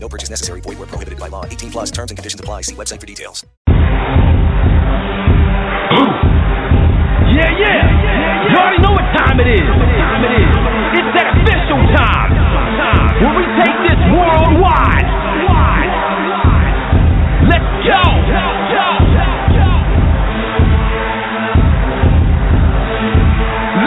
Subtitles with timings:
[0.00, 0.60] No purchase necessary.
[0.60, 1.44] Void where prohibited by law.
[1.44, 2.62] 18 plus terms and conditions apply.
[2.62, 3.44] See website for details.
[7.28, 8.50] Yeah, yeah.
[8.50, 9.60] You already know what time it is.
[9.60, 10.48] Time it is.
[10.98, 12.30] It's that official time.
[13.20, 15.06] Where we take this worldwide.
[17.50, 18.02] Let's go.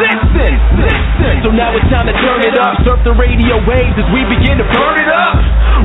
[0.01, 1.35] Listen, listen.
[1.43, 2.83] So now it's time to turn it up.
[2.85, 5.35] Surf the radio waves as we begin to burn it up.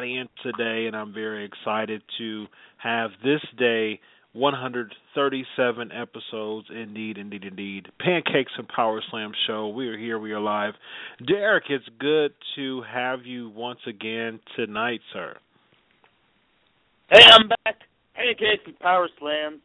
[0.00, 2.46] Audience today, and I'm very excited to
[2.78, 4.00] have this day
[4.32, 6.68] 137 episodes.
[6.74, 7.88] Indeed, indeed, indeed.
[7.98, 9.68] Pancakes and Power Slam show.
[9.68, 10.18] We are here.
[10.18, 10.72] We are live.
[11.28, 15.36] Derek, it's good to have you once again tonight, sir.
[17.10, 17.76] Hey, I'm back.
[18.14, 19.60] Pancakes and Power Slam.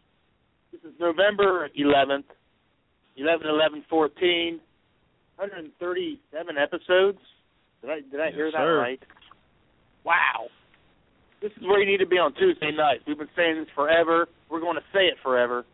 [0.73, 2.25] This is November 11th,
[3.16, 4.59] 11 11 14.
[5.38, 7.19] 137 episodes.
[7.81, 8.78] Did I did I Yes, hear that sir.
[8.79, 9.00] right?
[10.05, 10.47] Wow.
[11.41, 13.01] This is where you need to be on Tuesday night.
[13.07, 14.27] We've been saying this forever.
[14.49, 15.66] We're going to say it forever.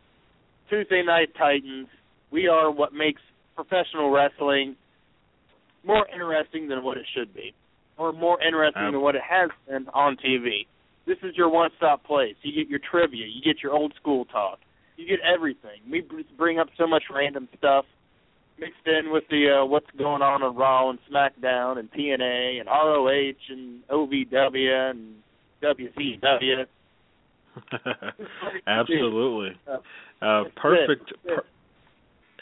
[0.68, 1.88] Tuesday night Titans.
[2.30, 3.20] We are what makes
[3.54, 4.76] professional wrestling
[5.84, 7.52] more interesting than what it should be,
[7.98, 10.66] or more interesting Ab- than what it has been on TV.
[11.06, 12.36] This is your one-stop place.
[12.42, 14.58] You get your trivia, you get your old school talk,
[14.96, 15.82] you get everything.
[15.90, 16.04] We
[16.38, 17.84] bring up so much random stuff
[18.58, 22.66] mixed in with the uh, what's going on on Raw and SmackDown and TNA and
[22.68, 25.14] ROH and OVW and
[25.62, 26.66] WCW.
[28.66, 29.56] Absolutely.
[29.68, 29.76] Uh,
[30.24, 31.10] Uh, perfect.
[31.10, 31.16] it.
[31.24, 31.44] That's it.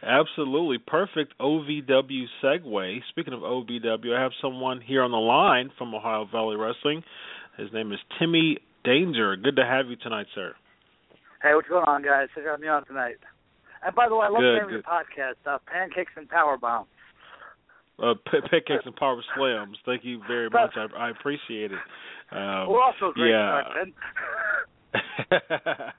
[0.03, 3.01] Per- absolutely perfect OVW segue.
[3.09, 7.03] Speaking of OVW, I have someone here on the line from Ohio Valley Wrestling.
[7.57, 9.37] His name is Timmy Danger.
[9.37, 10.55] Good to have you tonight, sir.
[11.43, 12.29] Hey, what's going on, guys?
[12.35, 13.17] Thanks for having me on tonight.
[13.85, 16.29] And by the way, I love Good, the name of your podcast, uh, Pancakes and
[16.29, 16.89] Power Bombs.
[17.99, 19.77] Uh, P- Pancakes and Power Slams.
[19.85, 20.71] Thank you very much.
[20.77, 21.79] I, I appreciate it.
[22.33, 23.63] Um, We're also great yeah.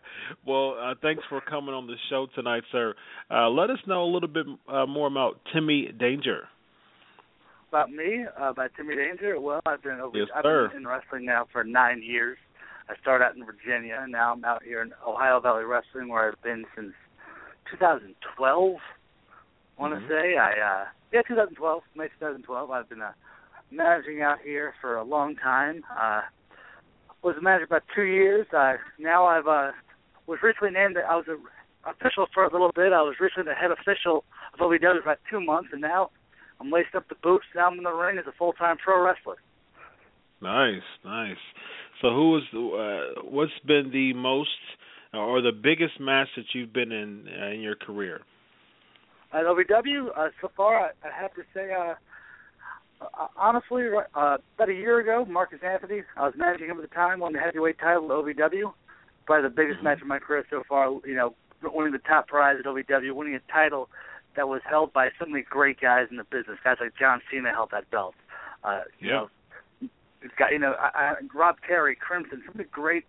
[0.46, 2.94] Well, uh, thanks for coming on the show tonight, sir.
[3.30, 6.48] Uh, let us know a little bit uh, more about Timmy Danger.
[7.70, 9.40] About me, uh, about Timmy Danger.
[9.40, 10.68] Well, I've been over, Yes, I've sir.
[10.70, 12.38] been in wrestling now for nine years.
[12.90, 16.30] I started out in Virginia, and now I'm out here in Ohio Valley Wrestling, where
[16.30, 16.94] I've been since
[17.70, 18.82] 2012.
[19.78, 20.10] I want to Mhm.
[20.10, 22.72] say I, uh, yeah, 2012, May 2012.
[22.72, 23.14] I've been uh,
[23.72, 25.84] managing out here for a long time.
[25.90, 26.22] Uh,
[27.22, 28.48] was a manager about two years.
[28.52, 29.72] Uh, now I've uh,
[30.28, 30.98] was recently named.
[30.98, 31.38] I was a
[31.90, 32.94] official for a little bit.
[32.94, 34.24] I was recently the head official
[34.54, 36.12] of OVW for about two months, and now
[36.60, 37.46] I'm laced up the boots.
[37.56, 39.38] Now I'm in the ring as a full-time pro wrestler.
[40.42, 41.38] Nice, nice.
[42.02, 44.50] So, who was uh, what's been the most
[45.14, 48.22] or the biggest match that you've been in uh, in your career?
[49.34, 51.96] At OVW, uh, so far, I, I have to say, uh,
[53.02, 56.94] Uh, honestly, uh, about a year ago, Marcus Anthony, I was managing him at the
[56.94, 58.74] time won the heavyweight title at OVW.
[59.26, 59.86] Probably the biggest mm-hmm.
[59.86, 60.92] match of my career so far.
[61.06, 63.90] You know, winning the top prize at OVW, winning a title
[64.36, 66.58] that was held by so many great guys in the business.
[66.64, 68.16] Guys like John Cena held that belt.
[68.64, 69.08] Uh, yeah.
[69.08, 69.30] You know,
[70.22, 73.06] it's got you know I, I, Rob Terry, Crimson, some of the great.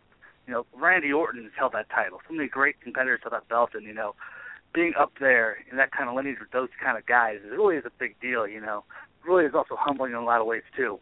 [0.52, 2.18] You know, Randy Orton has held that title.
[2.28, 4.14] So many great competitors held that belt, and you know,
[4.74, 7.76] being up there in that kind of lineage with those kind of guys it really
[7.76, 8.46] is a big deal.
[8.46, 8.84] You know,
[9.24, 10.98] it really is also humbling in a lot of ways too.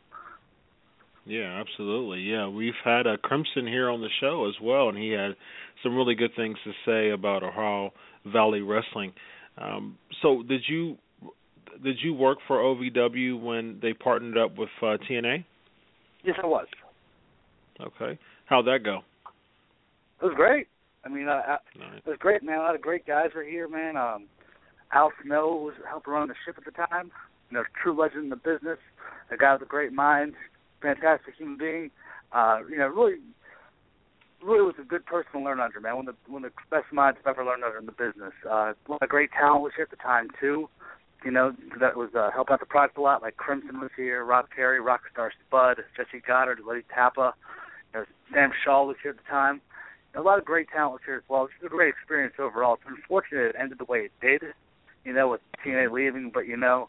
[1.26, 2.20] Yeah, absolutely.
[2.20, 5.32] Yeah, we've had a uh, Crimson here on the show as well, and he had
[5.82, 7.90] some really good things to say about Ohio
[8.24, 9.12] Valley Wrestling.
[9.58, 10.96] Um, so, did you
[11.82, 15.44] did you work for OVW when they partnered up with uh, TNA?
[16.22, 16.68] Yes, I was.
[17.80, 18.16] Okay,
[18.46, 19.00] how'd that go?
[20.20, 20.68] It was great.
[21.04, 21.98] I mean, uh, nice.
[22.04, 22.58] it was great, man.
[22.58, 23.96] A lot of great guys were here, man.
[23.96, 24.26] Um,
[24.92, 27.10] Al Snow was helping run the ship at the time.
[27.50, 28.78] You know, true legend in the business.
[29.30, 30.34] A guy with a great mind,
[30.82, 31.90] fantastic human being.
[32.32, 33.18] Uh, you know, really,
[34.44, 35.96] really was a good person to learn under, man.
[35.96, 38.34] One of the one of the best minds I've ever learned under in the business.
[38.44, 40.68] Uh, a lot of great talent was here at the time too.
[41.24, 43.22] You know, that was uh, helping out the product a lot.
[43.22, 47.34] Like Crimson was here, Rob Terry, Rockstar Spud, Jessie Godderz, Letty Tappa.
[47.92, 49.60] You know, Sam Shaw was here at the time
[50.14, 51.44] a lot of great talent here as well.
[51.44, 52.74] It's a great experience overall.
[52.74, 54.42] It's unfortunate it ended the way it did,
[55.04, 56.30] you know, with TNA leaving.
[56.32, 56.88] But you know,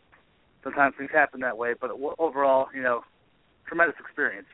[0.63, 1.73] sometimes things happen that way.
[1.79, 3.01] But overall, you know,
[3.67, 4.47] tremendous experience.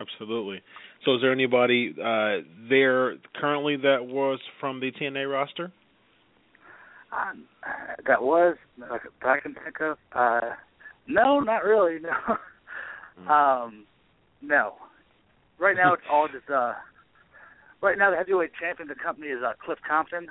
[0.00, 0.60] Absolutely.
[1.04, 5.72] So, is there anybody uh, there currently that was from the TNA roster?
[7.12, 7.44] Um,
[8.06, 9.98] that was that I can think of.
[10.12, 10.54] Uh,
[11.06, 11.98] no, not really.
[12.00, 12.10] No.
[13.18, 13.28] Hmm.
[13.30, 13.84] um,
[14.42, 14.74] no.
[15.60, 16.72] Right now, it's all just uh,
[17.84, 20.28] Right now, the heavyweight champion of the company is uh, Cliff Compton.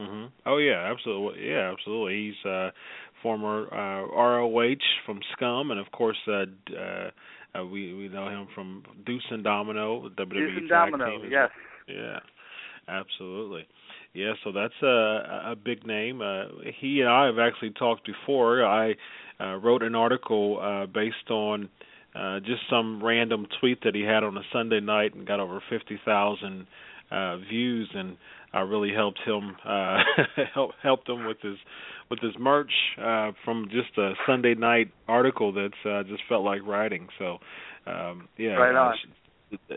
[0.00, 0.30] Mhm.
[0.46, 1.48] Oh yeah, absolutely.
[1.50, 2.26] Yeah, absolutely.
[2.28, 2.70] He's uh
[3.22, 7.10] former uh ROH from Scum and of course uh, uh
[7.58, 11.28] uh, we we know him from Deuce and Domino, WWE Deuce and Domino, team.
[11.30, 11.50] yes.
[11.88, 12.20] Yeah.
[12.88, 13.66] Absolutely.
[14.14, 16.22] Yeah, so that's a a big name.
[16.22, 16.44] Uh
[16.80, 18.64] he and I have actually talked before.
[18.64, 18.94] I
[19.40, 21.89] uh wrote an article uh based on uh,
[22.40, 26.66] just some random tweet that he had on a Sunday night and got over 50,000
[27.10, 28.16] uh, views, and
[28.52, 29.98] I really helped him uh,
[30.54, 31.56] help helped him with his
[32.10, 36.60] with his merch uh, from just a Sunday night article that uh, just felt like
[36.66, 37.08] writing.
[37.18, 37.38] So
[37.86, 38.96] um, yeah, right on.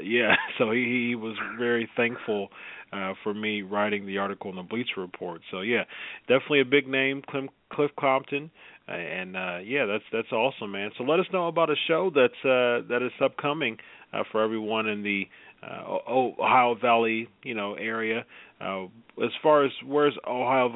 [0.03, 2.50] yeah, so he, he was very thankful
[2.91, 5.41] uh, for me writing the article in the Bleacher Report.
[5.51, 5.83] So yeah,
[6.27, 8.51] definitely a big name, Cliff, Cliff Compton
[8.88, 10.91] and uh yeah that's that's awesome man.
[10.97, 13.77] So let us know about a show that's uh that is upcoming
[14.13, 15.24] uh for everyone in the
[15.63, 18.25] uh ohio valley you know area.
[18.59, 18.85] Uh
[19.24, 20.69] as far as where's ohio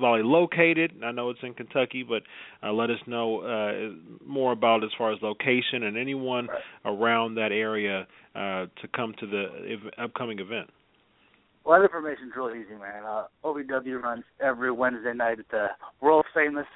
[0.00, 2.22] valley located i know it's in kentucky but
[2.66, 6.48] uh let us know uh more about as far as location and anyone
[6.84, 10.68] around that area uh to come to the ev- upcoming event
[11.64, 13.04] well, that information's really easy, man.
[13.06, 15.68] Uh, OVW runs every Wednesday night at the
[16.00, 16.66] world famous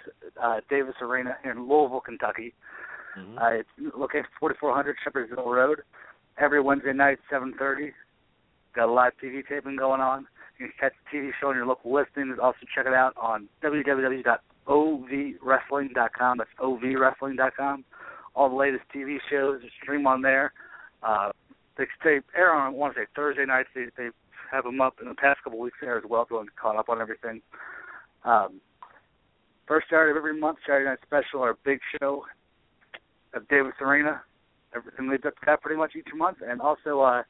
[0.43, 2.55] uh, Davis Arena here in Louisville, Kentucky.
[3.19, 3.38] Mm-hmm.
[3.38, 5.82] Uh, it's located 4400 Shepherdsville Road.
[6.38, 7.93] Every Wednesday night, 7:30.
[8.75, 10.26] Got a live TV taping going on.
[10.58, 12.38] You can catch the TV show on your local listings.
[12.41, 16.38] Also, check it out on www.ovwrestling.com.
[16.38, 17.84] That's ovwrestling.com.
[18.34, 20.52] All the latest TV shows are stream on there.
[21.02, 21.32] Uh,
[21.76, 23.69] they, they air on, I want to say Thursday nights.
[23.75, 24.11] They, they
[24.50, 26.89] have them up in the past couple of weeks there as well, going caught up
[26.89, 27.41] on everything.
[28.25, 28.61] Um,
[29.67, 32.25] first Saturday of every month, Saturday Night Special, our big show
[33.34, 34.22] at Davis Arena.
[34.75, 36.39] Everything leads up to that pretty much each month.
[36.46, 37.22] And also, uh,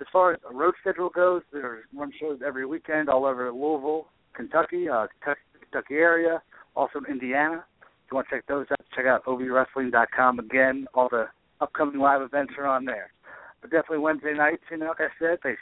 [0.00, 4.08] as far as the road schedule goes, there's one shows every weekend all over Louisville,
[4.34, 6.42] Kentucky, uh, Kentucky, area,
[6.74, 7.64] also in Indiana.
[7.82, 10.38] If you want to check those out, check out ovwrestling.com.
[10.40, 11.26] Again, all the
[11.60, 13.12] upcoming live events are on there.
[13.60, 15.54] But definitely Wednesday nights, you know, like I said, they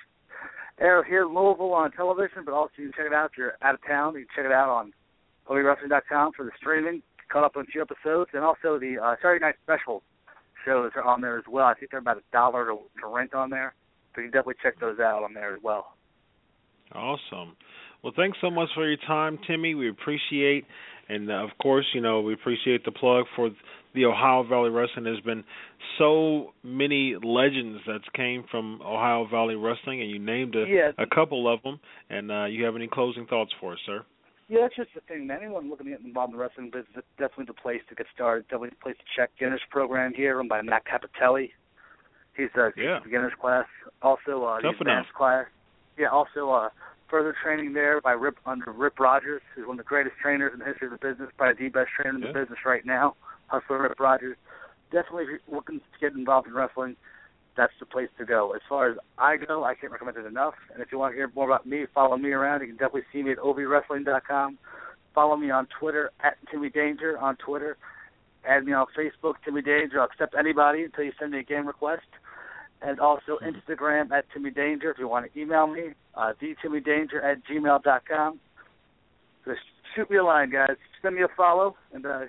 [0.81, 3.55] air here in Louisville on television, but also you can check it out if you're
[3.63, 4.15] out of town.
[4.15, 4.93] You can check it out on
[5.49, 9.57] OVWrestling.com for the streaming, caught up on two episodes, and also the uh, Saturday Night
[9.63, 10.03] Special
[10.65, 11.67] shows are on there as well.
[11.67, 13.75] I think they're about a dollar to, to rent on there,
[14.15, 15.95] so you can definitely check those out on there as well.
[16.93, 17.57] Awesome.
[18.03, 19.75] Well, thanks so much for your time, Timmy.
[19.75, 20.65] We appreciate,
[21.09, 23.51] and uh, of course, you know, we appreciate the plug for
[23.95, 25.05] the Ohio Valley Wrestling.
[25.05, 25.45] There's been
[25.99, 30.93] so many legends that came from Ohio Valley Wrestling, and you named a, yeah.
[30.99, 31.81] a couple of them.
[32.09, 34.05] And uh, you have any closing thoughts for us, sir?
[34.49, 35.31] Yeah, that's just the thing.
[35.31, 38.07] Anyone looking to get involved in the wrestling business, it's definitely the place to get
[38.13, 38.45] started.
[38.49, 39.31] Definitely the place to check.
[39.39, 41.51] Guinness program here, run by Matt Cappotelli.
[42.37, 42.99] He's a yeah.
[43.05, 43.67] beginner's class.
[44.03, 45.47] Also, uh, Tough the advanced class.
[45.99, 46.69] Yeah, also uh,
[47.09, 50.61] further training there by Rip under Rip Rogers, who's one of the greatest trainers in
[50.61, 52.33] the history of the business, probably the best trainer in yeah.
[52.33, 53.15] the business right now.
[53.51, 54.37] Hustler Rip Rogers.
[54.93, 56.97] Definitely, if you're looking to get involved in wrestling,
[57.57, 58.53] that's the place to go.
[58.55, 60.55] As far as I go, I can't recommend it enough.
[60.73, 62.61] And if you want to hear more about me, follow me around.
[62.63, 64.59] You can definitely see me at ovwrestling.com.
[65.15, 67.77] Follow me on Twitter at Timmy Danger on Twitter.
[68.49, 70.01] Add me on Facebook, Timmy Danger.
[70.01, 72.07] I'll accept anybody until you send me a game request.
[72.83, 77.45] And also Instagram at Timmy Danger if you want to email me, uh, dtimmydanger at
[77.45, 78.41] gmail.com.
[79.45, 79.61] Just
[79.95, 80.77] shoot me a line, guys.
[81.03, 82.21] Send me a follow and uh,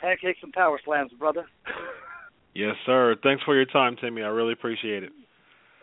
[0.00, 1.46] pancakes and power slams, brother.
[2.54, 3.16] yes, sir.
[3.22, 4.22] Thanks for your time, Timmy.
[4.22, 5.12] I really appreciate it.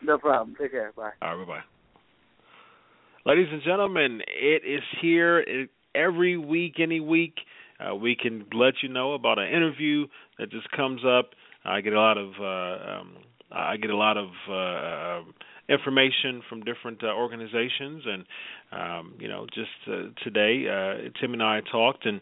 [0.02, 0.56] No problem.
[0.60, 0.92] Take care.
[0.96, 1.12] Bye.
[1.22, 3.32] All right, bye bye.
[3.32, 7.36] Ladies and gentlemen, it is here it, every week, any week.
[7.80, 10.08] Uh, we can let you know about an interview
[10.40, 11.32] that just comes up.
[11.66, 13.18] I get a lot of uh, um,
[13.52, 15.30] I get a lot of uh,
[15.70, 18.26] information from different uh, organizations, and
[18.72, 22.22] um, you know, just uh, today, uh, Tim and I talked, and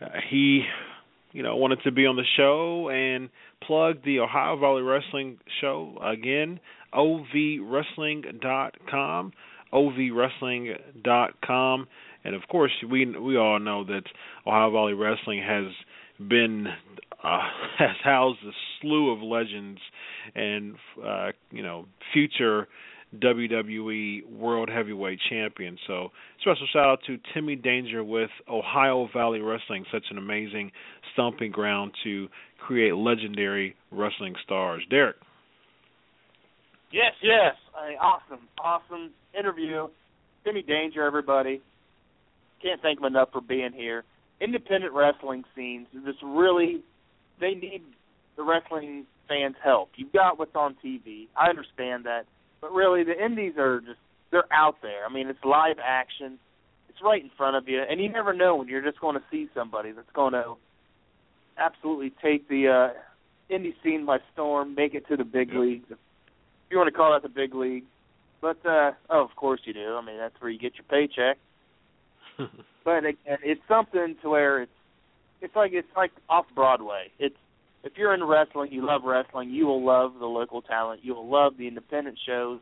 [0.00, 0.62] uh, he,
[1.32, 3.30] you know, wanted to be on the show and
[3.66, 6.60] plug the Ohio Valley Wrestling Show again.
[6.94, 9.32] ovwrestling.com,
[9.72, 11.86] ovwrestling.com,
[12.24, 14.04] and of course, we we all know that
[14.46, 15.66] Ohio Valley Wrestling has
[16.28, 16.68] been
[17.24, 17.40] uh,
[17.78, 19.80] has housed a slew of legends
[20.34, 20.74] and
[21.04, 22.68] uh, you know future
[23.20, 25.78] WWE World Heavyweight Champion.
[25.86, 30.72] So special shout out to Timmy Danger with Ohio Valley Wrestling, such an amazing
[31.12, 32.28] stomping ground to
[32.58, 34.82] create legendary wrestling stars.
[34.88, 35.16] Derek.
[36.90, 37.54] Yes, yes,
[38.00, 39.88] awesome, awesome interview.
[40.44, 41.60] Timmy Danger, everybody.
[42.62, 44.04] Can't thank him enough for being here.
[44.40, 46.82] Independent wrestling scenes, this really,
[47.40, 47.82] they need
[48.36, 49.90] the wrestling fans' help.
[49.96, 51.28] You've got what's on TV.
[51.36, 52.24] I understand that
[52.62, 53.98] but really, the indies are just
[54.30, 55.04] they're out there.
[55.04, 56.38] I mean, it's live action.
[56.88, 59.22] It's right in front of you, and you never know when you're just going to
[59.30, 60.54] see somebody that's going to
[61.58, 65.86] absolutely take the uh, indie scene by storm, make it to the big leagues.
[65.90, 65.98] If
[66.70, 67.84] you want to call that the big league.
[68.40, 69.96] But uh oh, of course you do.
[69.96, 71.38] I mean, that's where you get your paycheck.
[72.84, 74.72] but again, it's something to where it's
[75.40, 77.12] it's like it's like off Broadway.
[77.20, 77.36] It's
[77.84, 81.00] if you're into wrestling, you love wrestling, you will love the local talent.
[81.02, 82.60] You will love the independent shows.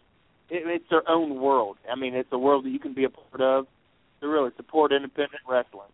[0.49, 1.77] It, it's their own world.
[1.91, 3.67] I mean, it's a world that you can be a part of
[4.21, 5.89] to really support independent wrestling.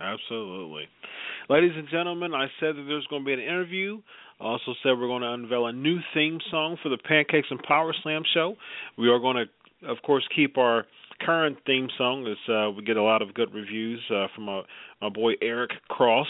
[0.00, 0.84] Absolutely.
[1.48, 4.00] Ladies and gentlemen, I said that there's going to be an interview.
[4.40, 7.62] I also said we're going to unveil a new theme song for the Pancakes and
[7.62, 8.56] Power Slam show.
[8.96, 10.86] We are going to, of course, keep our
[11.20, 12.26] current theme song.
[12.26, 14.62] It's, uh, we get a lot of good reviews uh, from uh,
[15.02, 16.28] my boy Eric Cross.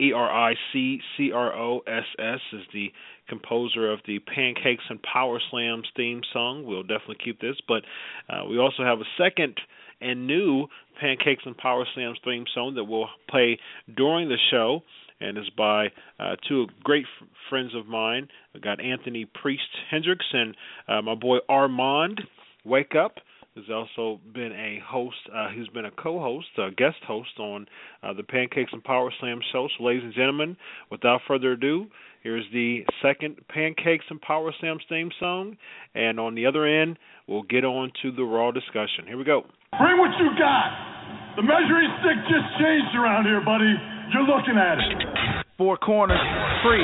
[0.00, 2.92] E R I C C R O S S is the
[3.28, 6.64] composer of the Pancakes and Power Slams theme song.
[6.64, 7.82] We'll definitely keep this, but
[8.28, 9.60] uh, we also have a second
[10.00, 10.66] and new
[11.00, 13.58] Pancakes and Power Slams theme song that we'll play
[13.96, 14.82] during the show
[15.20, 15.88] and is by
[16.18, 18.28] uh, two great f- friends of mine.
[18.54, 20.56] We got Anthony Priest Hendricks and
[20.88, 22.22] uh, my boy Armand
[22.64, 23.16] Wake Up
[23.56, 25.16] has also been a host.
[25.34, 27.66] Uh, he's been a co-host, a guest host on
[28.02, 29.68] uh, the Pancakes and Power Slam show.
[29.76, 30.56] So, ladies and gentlemen,
[30.90, 31.86] without further ado,
[32.22, 35.56] here's the second Pancakes and Power Slam theme song,
[35.94, 39.06] and on the other end, we'll get on to the raw discussion.
[39.06, 39.42] Here we go.
[39.78, 41.36] Bring what you got.
[41.36, 43.70] The measuring stick just changed around here, buddy.
[44.12, 45.46] You're looking at it.
[45.58, 46.18] Four corners,
[46.62, 46.82] free.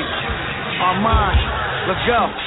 [0.79, 1.39] Armand,
[1.89, 2.46] let's go.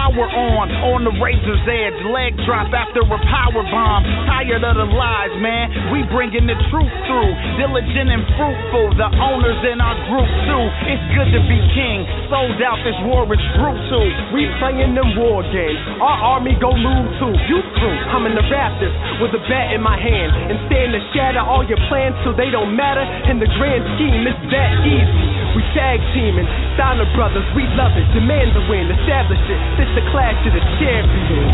[0.09, 0.65] on,
[0.95, 1.97] on the razor's edge.
[2.09, 4.01] Leg drop after a power bomb.
[4.25, 7.31] Tired of the lies, man, we bringing the truth through.
[7.61, 10.65] Diligent and fruitful, the owners in our group too.
[10.89, 14.07] It's good to be king, sold out, this war is brutal.
[14.33, 17.33] We playing them war games, our army go move too.
[17.51, 21.01] You crew, I'm in the Raptors with a bat in my hand and stand to
[21.13, 23.03] shatter all your plans so they don't matter.
[23.29, 25.40] In the grand scheme, it's that easy.
[25.51, 26.47] We tag teaming,
[26.79, 28.07] Steiner Brothers, we love it.
[28.15, 29.59] Demand the win, establish it.
[29.75, 31.51] This the clash of the champions.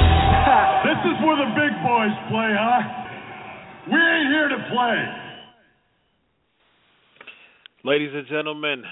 [0.85, 2.81] this is where the big boys play, huh?
[3.89, 4.99] We ain't here to play.
[7.83, 8.83] Ladies and gentlemen,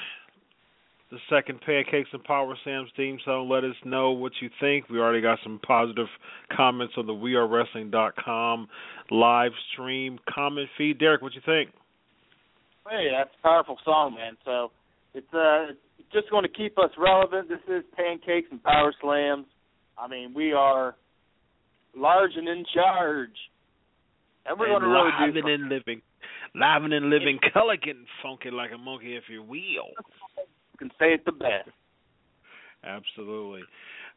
[1.12, 3.48] the second Pancakes and Power Slams theme song.
[3.48, 4.90] Let us know what you think.
[4.90, 6.08] We already got some positive
[6.56, 8.68] comments on the WeAreWrestling.com
[9.12, 10.98] live stream comment feed.
[10.98, 11.70] Derek, what you think?
[12.90, 14.36] Hey, that's a powerful song, man.
[14.46, 14.72] So
[15.16, 17.50] it's uh it's just going to keep us relevant.
[17.50, 19.46] This is Pancakes and Power Slams.
[19.98, 20.96] I mean, we are
[21.96, 23.36] large and in charge,
[24.46, 26.02] and we're and going to really live do and living,
[26.54, 29.96] live and living, color getting funky like a monkey if you will.
[29.96, 31.70] You can say it the best.
[32.84, 33.62] Absolutely.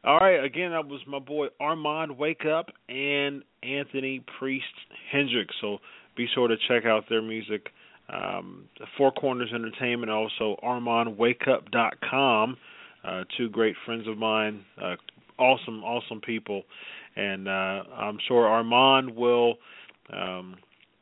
[0.03, 4.65] All right, again, that was my boy Armand Wake Up and Anthony Priest
[5.11, 5.55] Hendricks.
[5.59, 5.79] So
[6.15, 7.67] be sure to check out their music.
[8.11, 8.65] Um,
[8.97, 12.57] Four Corners Entertainment, also ArmandWakeUp.com.
[13.03, 14.95] Uh, two great friends of mine, uh,
[15.37, 16.63] awesome, awesome people,
[17.15, 19.55] and uh, I'm sure Armand will
[20.11, 20.57] um,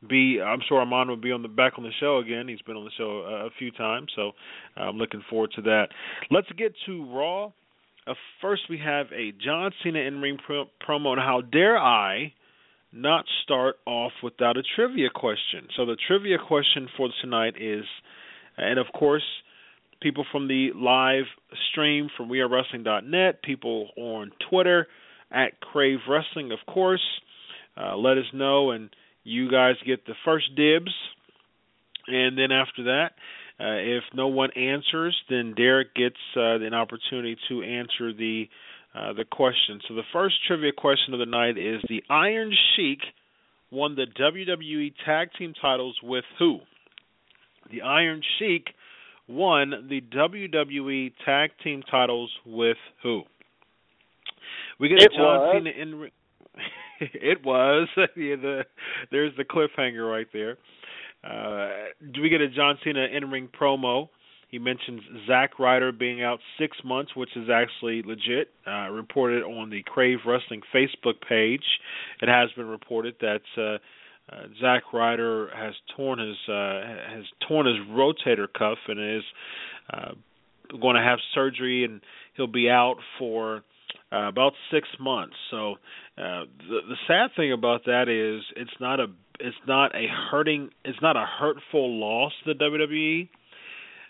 [0.08, 2.46] be I'm sure Armand will be on the back on the show again.
[2.46, 4.32] He's been on the show uh, a few times, so
[4.76, 5.88] I'm looking forward to that.
[6.30, 7.46] Let's get to Raw.
[8.06, 12.32] Uh, first, we have a John Cena in ring pro- promo, and how dare I
[12.92, 15.68] not start off without a trivia question?
[15.76, 17.84] So the trivia question for tonight is,
[18.56, 19.24] and of course,
[20.00, 21.24] people from the live
[21.70, 24.86] stream from WeAreWrestling.net, people on Twitter
[25.30, 27.04] at Crave Wrestling, of course.
[27.76, 28.90] Uh, let us know and
[29.24, 30.92] you guys get the first dibs,
[32.06, 33.10] and then after that,
[33.60, 38.48] uh, if no one answers, then Derek gets uh, an opportunity to answer the
[38.98, 39.80] uh, the question.
[39.86, 43.00] So the first trivia question of the night is: the Iron Sheik
[43.70, 46.58] won the WWE Tag Team titles with who?
[47.70, 48.68] The Iron Sheik
[49.28, 53.22] won the WWE Tag Team titles with who?
[54.80, 55.54] We get it John was.
[55.54, 56.10] Cena in.
[57.00, 57.88] it was.
[57.96, 58.64] yeah, the
[59.10, 60.56] there's the cliffhanger right there.
[61.22, 64.08] Uh, do we get a John Cena in ring promo?
[64.48, 68.50] He mentions Zack Ryder being out six months, which is actually legit.
[68.66, 71.64] Uh, reported on the Crave Wrestling Facebook page.
[72.22, 73.78] It has been reported that uh,
[74.34, 76.80] uh, Zack Ryder has torn his uh,
[77.14, 79.24] has torn his rotator cuff and is
[79.92, 80.12] uh,
[80.80, 82.00] going to have surgery, and
[82.34, 83.62] he'll be out for
[84.12, 85.36] uh, about six months.
[85.50, 85.72] So
[86.16, 89.06] uh, the the sad thing about that is it's not a
[89.40, 93.28] it's not a hurting it's not a hurtful loss to the WWE.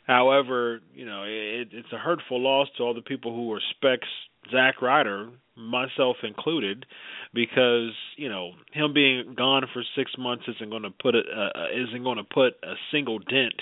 [0.08, 4.06] However, you know it, it's a hurtful loss to all the people who respect
[4.50, 6.86] Zack Ryder, myself included,
[7.34, 11.66] because you know him being gone for six months isn't going to put a, uh,
[11.88, 13.60] isn't going to put a single dent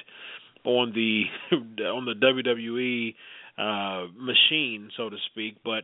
[0.64, 1.24] on the
[1.84, 3.14] on the WWE
[3.58, 5.56] uh machine so to speak.
[5.64, 5.82] But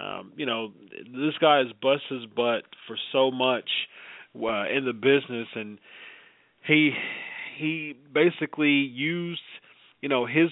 [0.00, 0.72] um you know
[1.12, 3.68] this guy has bust his butt for so much
[4.36, 5.78] uh, in the business and
[6.66, 6.92] he
[7.58, 9.40] he basically used
[10.04, 10.50] you know his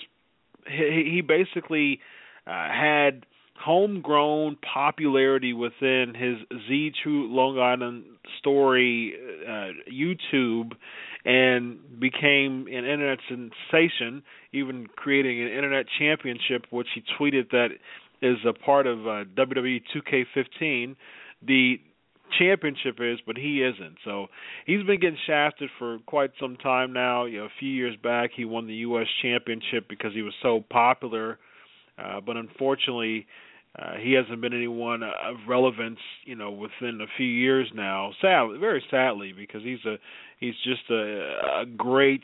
[0.67, 2.01] he, he basically
[2.47, 8.05] uh, had homegrown popularity within his Z True Long Island
[8.39, 9.15] story
[9.47, 10.73] uh, YouTube
[11.27, 17.69] and became an internet sensation, even creating an internet championship, which he tweeted that
[18.23, 20.97] is a part of uh, WWE 2K15.
[21.47, 21.79] The
[22.39, 23.97] championship is, but he isn't.
[24.05, 24.27] So
[24.67, 27.25] he's been getting shafted for quite some time now.
[27.25, 29.07] You know, a few years back, he won the U.S.
[29.23, 31.39] championship because he was so popular,
[31.99, 33.27] uh, but unfortunately.
[33.75, 38.13] Uh, he hasn't been anyone of relevance, you know, within a few years now.
[38.21, 39.97] Sadly, very sadly, because he's a
[40.39, 42.21] he's just a, a great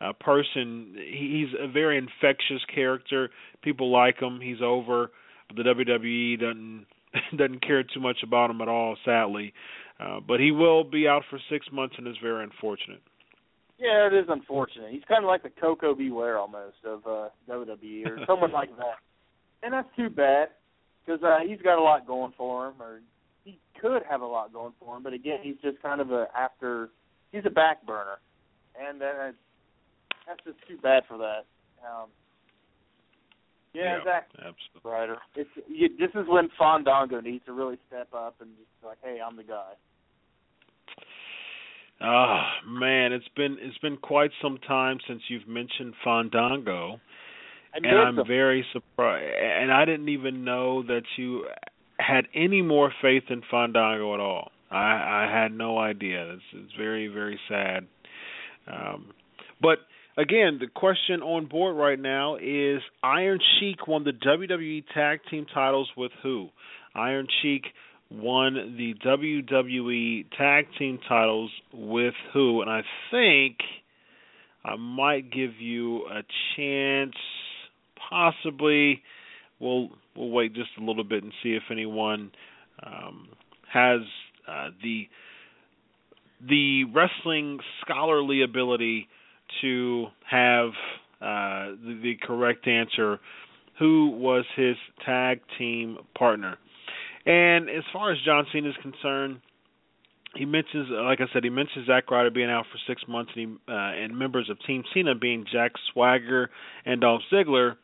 [0.00, 0.94] uh, person.
[0.96, 3.30] He's a very infectious character.
[3.62, 4.40] People like him.
[4.40, 5.10] He's over.
[5.54, 6.86] The WWE doesn't
[7.36, 9.52] doesn't care too much about him at all, sadly.
[9.98, 13.00] Uh, but he will be out for six months, and is very unfortunate.
[13.78, 14.90] Yeah, it is unfortunate.
[14.90, 16.10] He's kind of like the Koko B.
[16.10, 18.96] Ware almost of uh, WWE or someone like that,
[19.62, 20.48] and that's too bad
[21.04, 22.74] because uh, he's got a lot going for him.
[22.80, 23.00] Or
[23.44, 26.26] he could have a lot going for him, but again, he's just kind of a
[26.36, 26.90] after.
[27.32, 28.18] He's a back burner,
[28.80, 29.32] and uh,
[30.26, 31.44] that's just too bad for that.
[31.84, 32.08] Um,
[33.76, 34.40] yeah, Yeah, exactly.
[34.40, 34.90] Absolutely.
[34.90, 35.16] Ryder.
[35.34, 38.98] It's you, this is when Fandango needs to really step up and just be like,
[39.02, 39.72] hey, I'm the guy.
[42.00, 47.00] Ah, man, it's been it's been quite some time since you've mentioned Fandango,
[47.74, 48.26] I and I'm him.
[48.26, 49.24] very surprised.
[49.40, 51.46] And I didn't even know that you
[51.98, 54.50] had any more faith in Fandango at all.
[54.70, 56.32] I I had no idea.
[56.34, 57.86] It's it's very very sad.
[58.70, 59.12] Um,
[59.62, 59.78] but
[60.16, 65.46] again, the question on board right now is Iron Sheik won the WWE Tag Team
[65.52, 66.48] titles with who?
[66.94, 67.64] Iron Sheik
[68.10, 72.62] won the WWE Tag Team titles with who?
[72.62, 73.58] And I think
[74.64, 76.22] I might give you a
[76.56, 77.16] chance,
[78.08, 79.02] possibly.
[79.60, 82.30] We'll we'll wait just a little bit and see if anyone
[82.84, 83.28] um,
[83.72, 84.00] has
[84.48, 85.08] uh, the
[86.46, 89.08] the wrestling scholarly ability
[89.60, 90.68] to have
[91.20, 93.18] uh, the, the correct answer.
[93.78, 96.56] Who was his tag team partner?
[97.26, 99.40] And as far as John Cena is concerned,
[100.34, 103.58] he mentions, like I said, he mentions Zack Ryder being out for six months, and,
[103.66, 106.50] he, uh, and members of Team Cena being Jack Swagger
[106.84, 107.76] and Dolph Ziggler.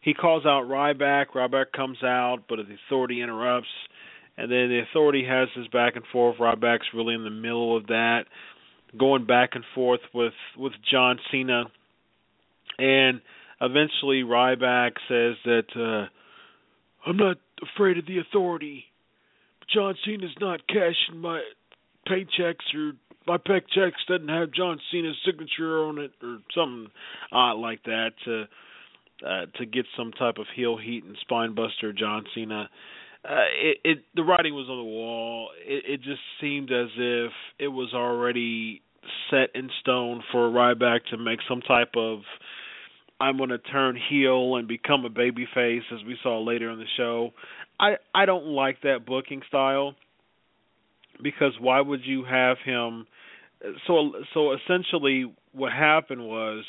[0.00, 1.26] He calls out Ryback.
[1.34, 3.68] Ryback comes out, but the Authority interrupts,
[4.36, 6.36] and then the Authority has this back and forth.
[6.38, 8.24] Ryback's really in the middle of that,
[8.98, 11.64] going back and forth with with John Cena,
[12.78, 13.20] and
[13.60, 16.08] eventually Ryback says that uh,
[17.08, 17.38] I'm not
[17.74, 18.84] afraid of the Authority.
[19.72, 21.40] John Cena's not cashing my
[22.06, 22.92] paychecks or
[23.26, 26.88] my paychecks doesn't have John Cena's signature on it or something
[27.30, 28.44] odd like that to
[29.26, 32.68] uh, to get some type of heel heat and spine buster John Cena.
[33.24, 35.50] Uh, it, it the writing was on the wall.
[35.64, 38.82] It, it just seemed as if it was already
[39.30, 42.20] set in stone for Ryback to make some type of
[43.20, 46.84] I'm going to turn heel and become a babyface, as we saw later in the
[46.96, 47.30] show.
[47.78, 49.94] I I don't like that booking style
[51.22, 53.06] because why would you have him?
[53.86, 56.64] So so essentially, what happened was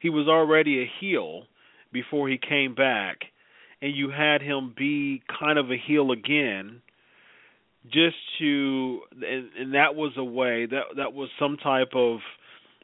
[0.00, 1.44] he was already a heel
[1.92, 3.18] before he came back,
[3.82, 6.82] and you had him be kind of a heel again
[7.84, 12.18] just to and, and that was a way that that was some type of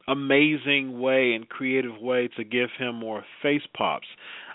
[0.07, 4.07] amazing way and creative way to give him more face pops.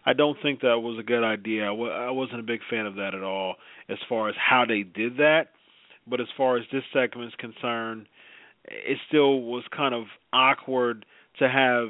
[0.04, 1.64] I don't think that was a good idea.
[1.64, 3.56] I wasn't a big fan of that at all
[3.88, 5.48] as far as how they did that.
[6.06, 8.06] But as far as this segment is concerned,
[8.64, 11.04] it still was kind of awkward
[11.38, 11.88] to have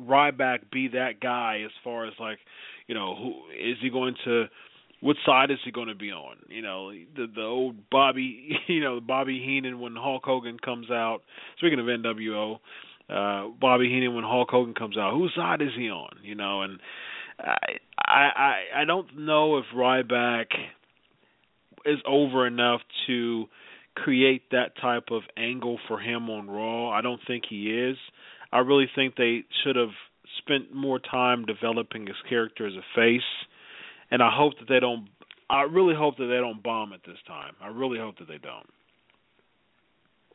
[0.00, 2.38] Ryback be that guy as far as like,
[2.86, 4.46] you know, who is he going to
[5.00, 6.36] what side is he going to be on?
[6.48, 10.90] You know, the the old Bobby, you know, the Bobby Heenan when Hulk Hogan comes
[10.90, 11.20] out.
[11.58, 12.58] Speaking of NWO,
[13.10, 16.16] uh Bobby Heenan when Hulk Hogan comes out, whose side is he on?
[16.22, 16.78] You know, and
[17.38, 17.56] I
[17.98, 20.46] I I don't know if Ryback
[21.84, 23.46] is over enough to
[23.94, 26.90] create that type of angle for him on Raw.
[26.90, 27.96] I don't think he is.
[28.52, 29.90] I really think they should have
[30.44, 33.22] spent more time developing his character as a face
[34.10, 35.08] and I hope that they don't.
[35.50, 37.54] I really hope that they don't bomb it this time.
[37.60, 38.68] I really hope that they don't.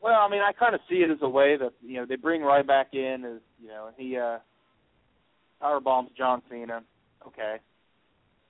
[0.02, 2.16] Well, I mean, I kind of see it as a way that you know they
[2.16, 4.38] bring Ryback in as you know he uh
[5.60, 6.82] power bombs John Cena.
[7.26, 7.56] Okay,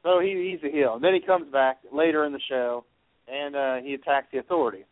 [0.03, 0.95] so he he's a heel.
[0.95, 2.85] And then he comes back later in the show
[3.29, 4.85] and uh he attacks the Authority.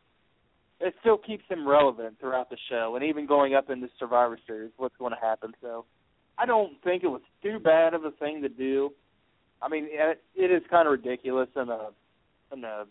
[0.80, 4.38] It still keeps him relevant throughout the show, and even going up in the Survivor
[4.46, 5.52] Series, what's going to happen.
[5.60, 5.84] So,
[6.38, 8.90] I don't think it was too bad of a thing to do.
[9.60, 11.88] I mean, it, it is kind of ridiculous in a
[12.52, 12.84] in a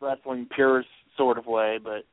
[0.00, 0.84] wrestling pure
[1.16, 2.04] sort of way, but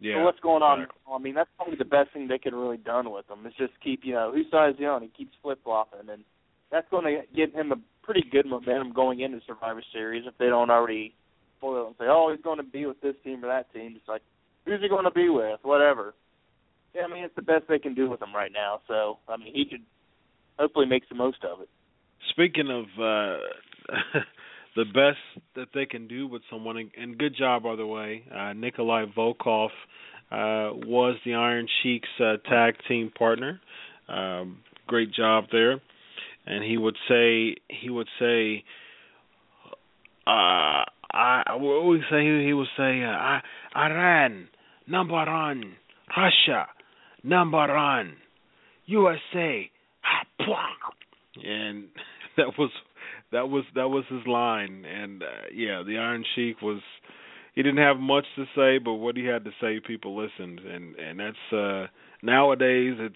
[0.00, 0.16] Yeah.
[0.18, 0.80] so what's going on?
[0.80, 0.88] right.
[1.12, 3.46] I mean, that's probably the best thing they could really done with him.
[3.46, 5.02] Is just keep you know side is he on?
[5.02, 6.22] He keeps flip flopping, and
[6.70, 10.46] that's going to give him a pretty good momentum going into Survivor Series if they
[10.46, 11.14] don't already
[11.58, 13.94] spoil it and say, oh, he's going to be with this team or that team.
[13.96, 14.22] It's like,
[14.66, 15.60] who's he going to be with?
[15.62, 16.14] Whatever.
[16.94, 18.80] Yeah, I mean, it's the best they can do with him right now.
[18.86, 19.82] So, I mean, he could
[20.58, 21.68] hopefully makes the most of it.
[22.30, 23.38] Speaking of uh
[24.76, 25.18] the best
[25.54, 29.68] that they can do with someone, and, good job by the way, uh, Nikolai Volkov
[30.30, 33.60] uh, was the Iron Sheik's uh, tag team partner.
[34.08, 35.80] Um, great job there,
[36.46, 38.64] and he would say he would say.
[40.26, 42.44] Uh, I what would he say?
[42.44, 43.40] He would say, uh, I,
[43.76, 44.48] Iran,
[44.88, 45.76] number one,
[46.16, 46.66] Russia,
[47.22, 48.14] number one,
[48.86, 49.70] USA,
[51.44, 51.84] and
[52.36, 52.70] that was
[53.32, 56.80] that was that was his line, and uh, yeah, the Iron Sheik was.
[57.54, 60.96] He didn't have much to say, but what he had to say, people listened, and
[60.96, 61.86] and that's uh
[62.20, 63.14] nowadays it's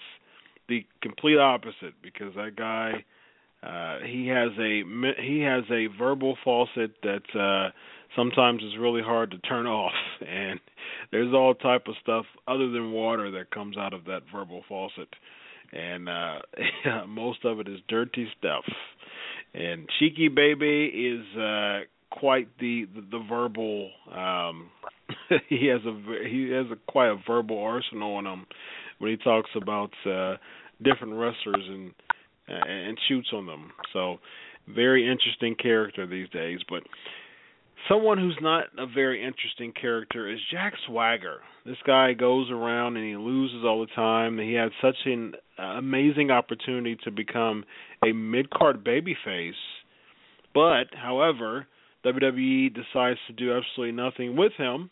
[0.68, 3.05] the complete opposite because that guy
[3.64, 4.83] uh he has a
[5.20, 7.72] he has a verbal faucet that uh
[8.14, 9.92] sometimes is really hard to turn off.
[10.20, 10.61] And
[11.11, 15.09] there's all type of stuff other than water that comes out of that verbal faucet
[15.72, 16.38] and uh
[17.09, 18.64] most of it is dirty stuff
[19.54, 24.70] and cheeky baby is uh quite the the, the verbal um
[25.48, 28.46] he has a he has a quite a verbal arsenal on him
[28.98, 30.37] when he talks about uh
[30.83, 31.92] different wrestlers and
[32.48, 34.18] and shoots on them so
[34.74, 36.83] very interesting character these days but
[37.87, 41.38] Someone who's not a very interesting character is Jack Swagger.
[41.64, 44.38] This guy goes around and he loses all the time.
[44.38, 47.64] He had such an Uh, amazing opportunity to become
[48.05, 49.53] a mid-card babyface,
[50.55, 51.66] but however,
[52.05, 54.90] WWE decides to do absolutely nothing with him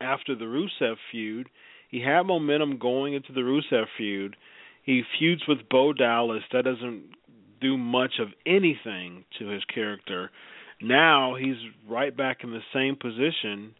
[0.00, 1.48] after the Rusev feud.
[1.88, 4.36] He had momentum going into the Rusev feud.
[4.82, 6.42] He feuds with Bo Dallas.
[6.52, 7.04] That doesn't
[7.60, 10.30] do much of anything to his character
[10.82, 11.56] now he's
[11.88, 13.74] right back in the same position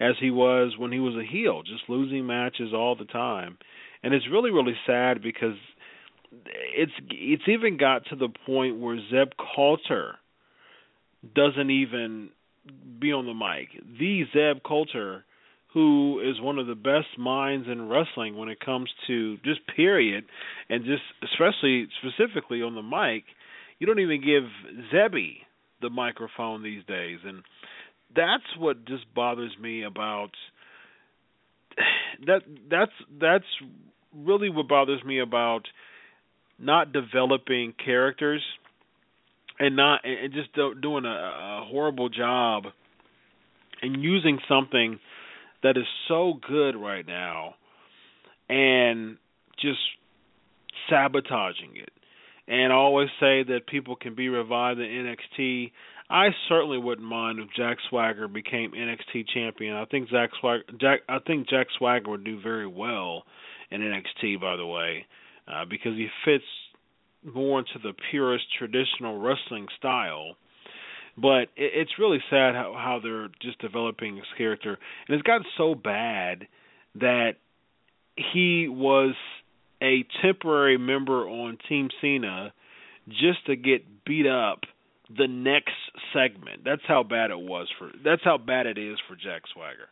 [0.00, 3.58] as he was when he was a heel, just losing matches all the time.
[4.06, 5.56] And it's really really sad because
[6.46, 10.14] it's it's even got to the point where Zeb Colter
[11.34, 12.28] doesn't even
[13.00, 13.68] be on the mic.
[13.98, 15.24] The Zeb Colter
[15.74, 20.24] who is one of the best minds in wrestling when it comes to just period
[20.70, 23.24] and just especially specifically on the mic,
[23.80, 24.44] you don't even give
[24.94, 25.38] Zebby
[25.82, 27.42] the microphone these days and
[28.14, 30.30] that's what just bothers me about
[32.26, 33.44] that that's that's
[34.16, 35.62] really what bothers me about
[36.58, 38.42] not developing characters
[39.58, 42.64] and not and just doing a, a horrible job
[43.82, 44.98] and using something
[45.62, 47.54] that is so good right now
[48.48, 49.16] and
[49.60, 49.78] just
[50.88, 51.90] sabotaging it
[52.48, 55.72] and I always say that people can be revived in NXT.
[56.08, 59.74] I certainly wouldn't mind if Jack Swagger became NXT champion.
[59.74, 63.24] I think Jack Swagger, Jack, I think Jack Swagger would do very well
[63.70, 64.40] in NXT.
[64.40, 65.06] By the way,
[65.48, 66.44] uh, because he fits
[67.34, 70.36] more into the purest traditional wrestling style.
[71.16, 75.46] But it, it's really sad how how they're just developing his character, and it's gotten
[75.56, 76.46] so bad
[76.96, 77.32] that
[78.32, 79.14] he was
[79.82, 82.52] a temporary member on Team Cena
[83.08, 84.60] just to get beat up
[85.16, 85.74] the next
[86.12, 86.62] segment.
[86.64, 89.88] That's how bad it was for that's how bad it is for Jack Swagger.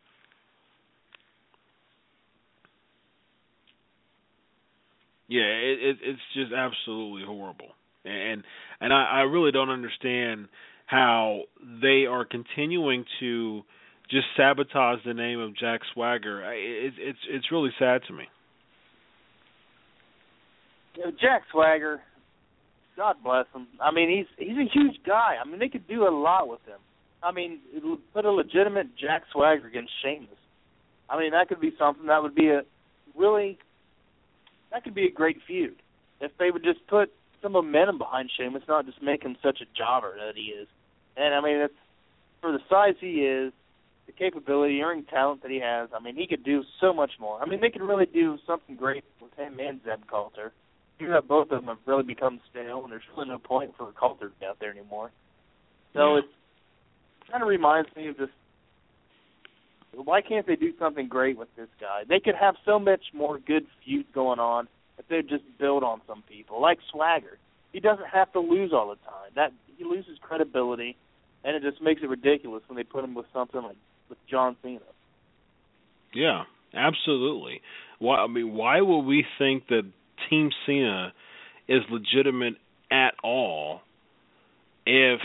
[5.28, 7.68] Yeah, it, it it's just absolutely horrible.
[8.04, 8.44] And
[8.80, 10.48] and I, I really don't understand
[10.86, 11.42] how
[11.80, 13.62] they are continuing to
[14.10, 16.42] just sabotage the name of Jack Swagger.
[16.52, 18.24] It, it's it's really sad to me
[21.20, 22.00] Jack Swagger,
[22.96, 23.66] God bless him.
[23.80, 25.36] I mean, he's he's a huge guy.
[25.42, 26.78] I mean, they could do a lot with him.
[27.22, 27.60] I mean,
[28.12, 30.28] put a legitimate Jack Swagger against Sheamus.
[31.08, 32.62] I mean, that could be something that would be a
[33.16, 33.58] really
[34.74, 35.76] that could be a great feud
[36.20, 37.10] if they would just put
[37.42, 40.68] some momentum behind Sheamus, not just make him such a jobber that he is.
[41.16, 41.74] And I mean, it's
[42.40, 43.52] for the size he is,
[44.06, 45.88] the capability, earning talent that he has.
[45.94, 47.40] I mean, he could do so much more.
[47.40, 50.52] I mean, they could really do something great with him and Zeb Colter
[50.98, 53.90] you that both of them have really become stale, and there's really no point for
[53.92, 55.10] Colter to be out there anymore.
[55.92, 56.18] So yeah.
[56.20, 56.24] it
[57.30, 58.32] kind of reminds me of just
[60.02, 62.02] why can't they do something great with this guy?
[62.08, 66.00] They could have so much more good feuds going on if they just build on
[66.06, 67.38] some people, like Swagger.
[67.72, 69.32] He doesn't have to lose all the time.
[69.34, 70.96] That he loses credibility,
[71.44, 73.76] and it just makes it ridiculous when they put him with something like
[74.08, 74.80] with John Cena.
[76.14, 77.60] Yeah, absolutely.
[77.98, 78.18] Why?
[78.18, 79.82] I mean, why would we think that
[80.30, 81.12] Team Cena
[81.68, 82.54] is legitimate
[82.90, 83.80] at all
[84.86, 85.20] if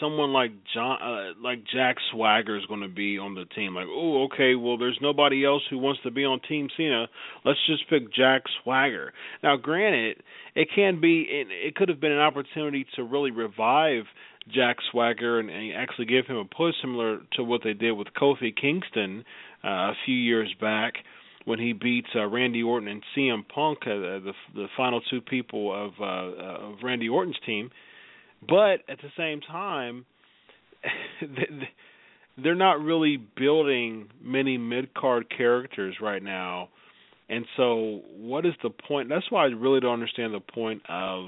[0.00, 3.74] someone like John uh, like Jack Swagger is going to be on the team.
[3.74, 7.06] Like oh okay well there's nobody else who wants to be on team Cena.
[7.44, 9.12] Let's just pick Jack Swagger.
[9.42, 10.22] Now granted
[10.54, 14.04] it can be it, it could have been an opportunity to really revive
[14.52, 18.08] Jack Swagger and, and actually give him a push similar to what they did with
[18.20, 19.24] Kofi Kingston
[19.64, 20.94] uh, a few years back
[21.44, 25.72] when he beats uh, Randy Orton and CM Punk, uh, the the final two people
[25.74, 27.70] of uh, of Randy Orton's team.
[28.46, 30.06] But at the same time,
[32.42, 36.68] they're not really building many mid card characters right now.
[37.28, 39.08] And so, what is the point?
[39.08, 41.26] That's why I really don't understand the point of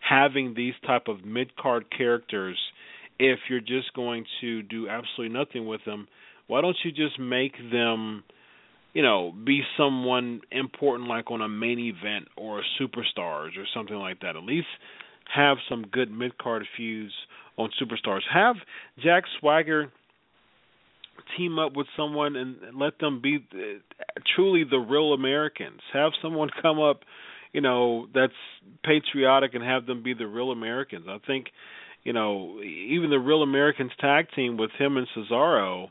[0.00, 2.58] having these type of mid card characters
[3.18, 6.06] if you're just going to do absolutely nothing with them
[6.48, 8.24] why don't you just make them
[8.92, 13.96] you know be someone important like on a main event or a superstars or something
[13.96, 14.66] like that at least
[15.34, 17.12] have some good mid card feuds
[17.56, 18.56] on superstars have
[19.02, 19.90] jack swagger
[21.36, 23.58] team up with someone and let them be uh,
[24.34, 25.80] truly the real Americans.
[25.92, 27.00] Have someone come up,
[27.52, 28.32] you know, that's
[28.84, 31.06] patriotic and have them be the real Americans.
[31.08, 31.46] I think,
[32.04, 35.88] you know, even the real Americans tag team with him and Cesaro,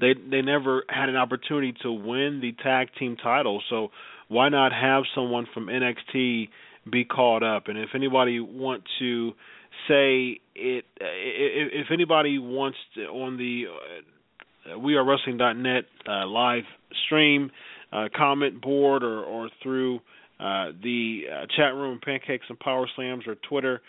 [0.00, 3.62] they they never had an opportunity to win the tag team title.
[3.68, 3.88] So
[4.28, 6.48] why not have someone from NXT
[6.90, 7.68] be called up?
[7.68, 9.32] And if anybody want to
[9.88, 13.64] say it, if anybody wants to, on the
[14.66, 16.64] uh, wearewrestling.net uh, live
[17.06, 17.50] stream,
[17.92, 19.96] uh, comment board, or, or through
[20.38, 23.80] uh, the uh, chat room, Pancakes and Power Slams, or Twitter.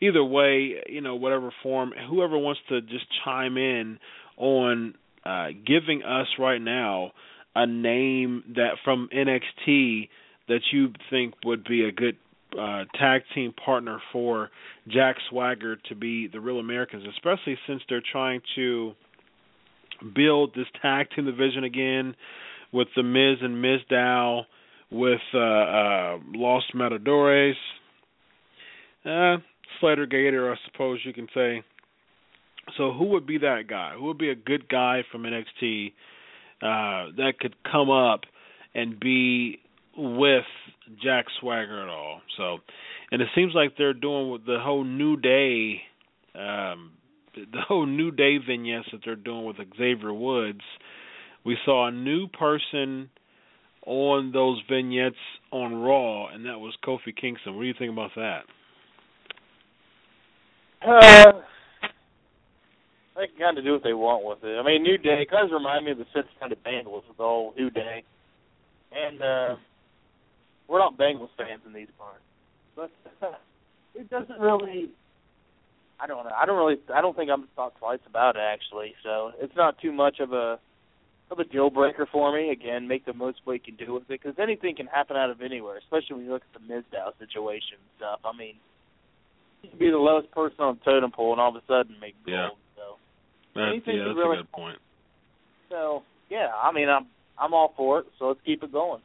[0.00, 3.98] Either way, you know, whatever form, whoever wants to just chime in
[4.38, 7.12] on uh, giving us right now
[7.54, 10.08] a name that from NXT
[10.48, 12.16] that you think would be a good
[12.58, 14.50] uh, tag team partner for
[14.88, 18.92] Jack Swagger to be the Real Americans, especially since they're trying to
[20.14, 22.14] build this tag team division again
[22.72, 24.42] with the Miz and Mizdow,
[24.90, 27.56] with uh, uh, Los Matadores,
[29.04, 29.36] uh,
[29.80, 31.62] Slater Gator, I suppose you can say.
[32.76, 33.94] So who would be that guy?
[33.96, 35.92] Who would be a good guy from NXT
[36.62, 38.20] uh, that could come up
[38.74, 39.58] and be
[39.96, 40.44] with
[41.02, 42.20] Jack Swagger at all?
[42.36, 42.58] So,
[43.10, 45.82] and it seems like they're doing with the whole New Day
[46.34, 46.92] um,
[47.34, 50.60] the whole New Day vignettes that they're doing with Xavier Woods,
[51.44, 53.10] we saw a new person
[53.86, 55.16] on those vignettes
[55.50, 57.54] on Raw, and that was Kofi Kingston.
[57.56, 58.40] What do you think about that?
[60.86, 61.32] Uh,
[63.16, 64.58] they can kind of do what they want with it.
[64.58, 67.54] I mean, New Day kind of remind me of the Cincinnati Bengals with the whole
[67.56, 68.04] New Day,
[68.92, 69.56] and uh,
[70.70, 72.22] we're not Bengals fans in these parts,
[72.76, 72.90] but
[73.94, 74.90] it doesn't really
[76.02, 76.30] I don't know.
[76.30, 76.80] I don't really.
[76.94, 78.94] I don't think I'm thought twice about it actually.
[79.02, 80.58] So it's not too much of a
[81.30, 82.50] of a deal breaker for me.
[82.50, 85.30] Again, make the most what you can do with it because anything can happen out
[85.30, 85.76] of anywhere.
[85.76, 88.20] Especially when you look at the Mizdow situation and stuff.
[88.24, 88.54] I mean,
[89.62, 91.96] you can be the lowest person on the totem pole and all of a sudden
[92.00, 92.34] make gold.
[92.34, 92.48] Yeah.
[92.76, 92.96] So
[93.54, 94.78] that's, anything yeah, that's really, a good point.
[95.68, 97.06] So yeah, I mean, I'm
[97.38, 98.06] I'm all for it.
[98.18, 99.02] So let's keep it going.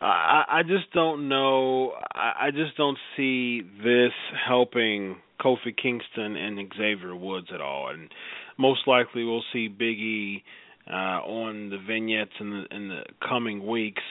[0.00, 1.92] I I just don't know.
[2.14, 4.12] I, I just don't see this
[4.46, 8.10] helping Kofi Kingston and Xavier Woods at all, and
[8.58, 10.44] most likely we'll see Big E
[10.90, 14.02] uh, on the vignettes in the in the coming weeks.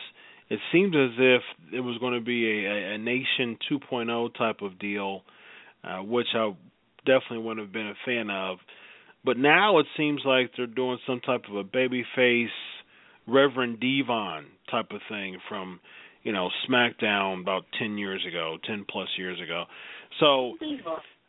[0.50, 1.42] It seemed as if
[1.74, 5.24] it was going to be a, a Nation 2.0 type of deal,
[5.84, 6.54] uh, which I
[7.06, 8.60] definitely wouldn't have been a fan of.
[9.26, 12.48] But now it seems like they're doing some type of a babyface
[13.28, 15.80] Reverend D-Von type of thing from,
[16.24, 19.66] you know, SmackDown about 10 years ago, 10 plus years ago.
[20.20, 20.54] So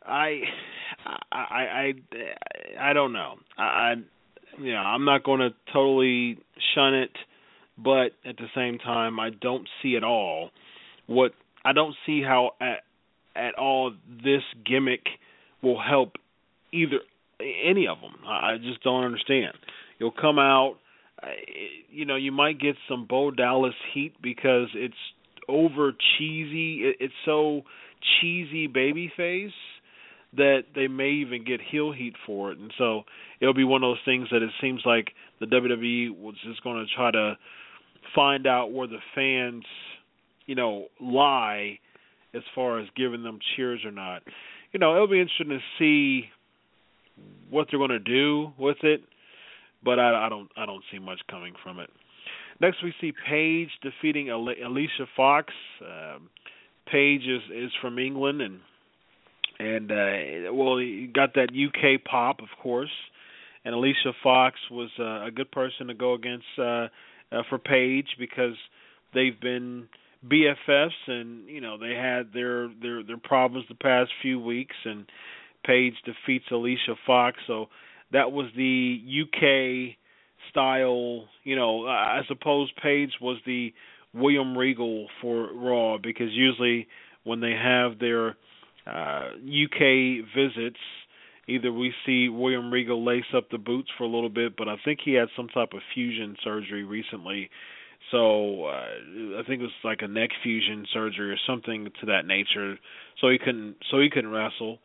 [0.05, 0.41] I,
[1.31, 1.93] I, I,
[2.79, 3.35] I don't know.
[3.57, 3.93] I, I,
[4.59, 6.37] you know, I'm not going to totally
[6.75, 7.11] shun it,
[7.77, 10.51] but at the same time, I don't see at all
[11.07, 11.31] what
[11.65, 12.83] I don't see how at
[13.35, 13.91] at all
[14.23, 15.05] this gimmick
[15.61, 16.13] will help
[16.71, 16.99] either
[17.39, 18.15] any of them.
[18.27, 19.53] I just don't understand.
[19.97, 20.75] You'll come out,
[21.89, 24.93] you know, you might get some Bo Dallas heat because it's
[25.47, 26.93] over cheesy.
[26.99, 27.63] It's so
[28.21, 29.51] cheesy baby face
[30.37, 33.01] that they may even get heel heat for it, and so
[33.41, 36.77] it'll be one of those things that it seems like the WWE was just going
[36.77, 37.35] to try to
[38.13, 39.63] find out where the fans,
[40.45, 41.79] you know, lie
[42.35, 44.21] as far as giving them cheers or not.
[44.71, 46.29] You know, it'll be interesting to see
[47.49, 49.01] what they're going to do with it,
[49.83, 51.89] but I, I don't I don't see much coming from it.
[52.61, 55.53] Next, we see Paige defeating Alicia Fox.
[55.81, 56.29] Um,
[56.91, 58.59] Paige is is from England and
[59.59, 62.91] and uh, well, he got that UK pop, of course.
[63.65, 66.87] And Alicia Fox was uh, a good person to go against uh,
[67.31, 68.55] uh, for Paige because
[69.13, 69.89] they've been
[70.25, 75.05] BFFs, and you know they had their their their problems the past few weeks, and
[75.65, 77.67] Paige defeats Alicia Fox, so
[78.11, 79.95] that was the UK
[80.51, 81.25] style.
[81.43, 83.73] You know, I suppose Paige was the
[84.13, 86.87] William Regal for Raw because usually
[87.23, 88.35] when they have their
[88.87, 90.79] uh, UK visits,
[91.47, 94.75] either we see William Regal lace up the boots for a little bit, but I
[94.83, 97.49] think he had some type of fusion surgery recently,
[98.11, 102.25] So uh, I think it was like a neck fusion surgery or something to that
[102.25, 102.77] nature.
[103.21, 104.79] So he couldn't so he couldn't wrestle.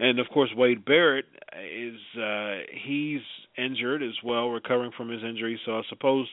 [0.00, 3.20] And of course Wade Barrett is uh he's
[3.56, 5.60] injured as well, recovering from his injury.
[5.64, 6.26] So I suppose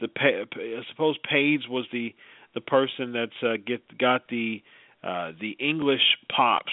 [0.00, 2.14] the I suppose Paige was the
[2.54, 4.62] the person that's uh, get got the
[5.04, 6.72] uh the English pops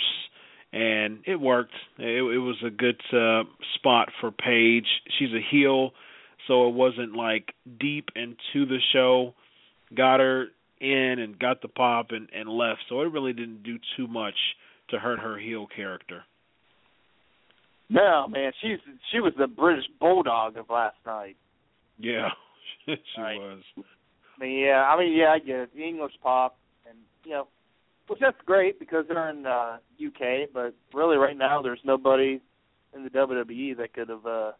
[0.73, 1.73] and it worked.
[1.99, 3.43] It, it was a good uh,
[3.75, 4.87] spot for Paige.
[5.19, 5.91] She's a heel,
[6.47, 9.33] so it wasn't like deep into the show.
[9.95, 10.47] Got her
[10.79, 14.35] in and got the pop and, and left, so it really didn't do too much
[14.91, 16.23] to hurt her heel character.
[17.89, 18.77] No, man, she's
[19.11, 21.35] she was the British bulldog of last night.
[21.97, 22.29] Yeah,
[22.85, 23.37] she right.
[23.37, 23.61] was.
[23.77, 25.75] I mean, yeah, I mean, yeah, I get it.
[25.75, 27.47] The English pop, and you know,
[28.07, 32.39] which that's great because they're in uh UK, but really right now there's nobody
[32.95, 34.51] in the WWE that could have uh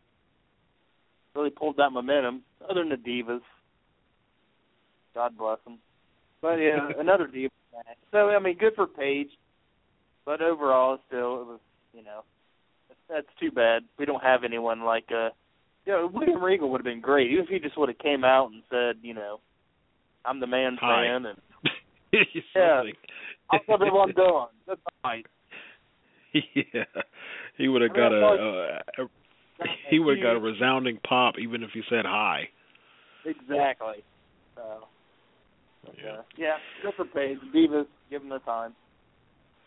[1.35, 3.41] really pulled that momentum other than the divas.
[5.15, 5.79] God bless them.
[6.41, 7.51] But yeah, another diva.
[8.11, 9.29] So I mean, good for Paige,
[10.25, 11.59] but overall, still it was
[11.93, 12.21] you know
[13.09, 13.83] that's too bad.
[13.99, 15.29] We don't have anyone like uh
[15.85, 18.23] you know, William Regal would have been great, even if he just would have came
[18.23, 19.39] out and said, you know,
[20.23, 21.01] I'm the man's Hi.
[21.07, 21.39] man and
[22.55, 22.83] yeah,
[23.49, 24.45] how's everyone doing?
[24.67, 25.25] That's right.
[26.33, 26.83] yeah,
[27.57, 28.39] he would have I mean, got a, thought-
[28.99, 32.49] a, he would have got a resounding pop even if he said hi.
[33.25, 34.03] Exactly.
[34.55, 34.87] So,
[36.03, 36.11] Yeah.
[36.11, 37.37] uh, yeah, Just for Paige.
[37.55, 38.75] Divas, give them the time.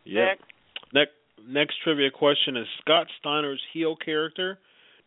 [0.05, 0.27] Yep.
[0.27, 0.45] Next.
[0.93, 1.13] Next,
[1.47, 4.59] next trivia question is Scott Steiner's heel character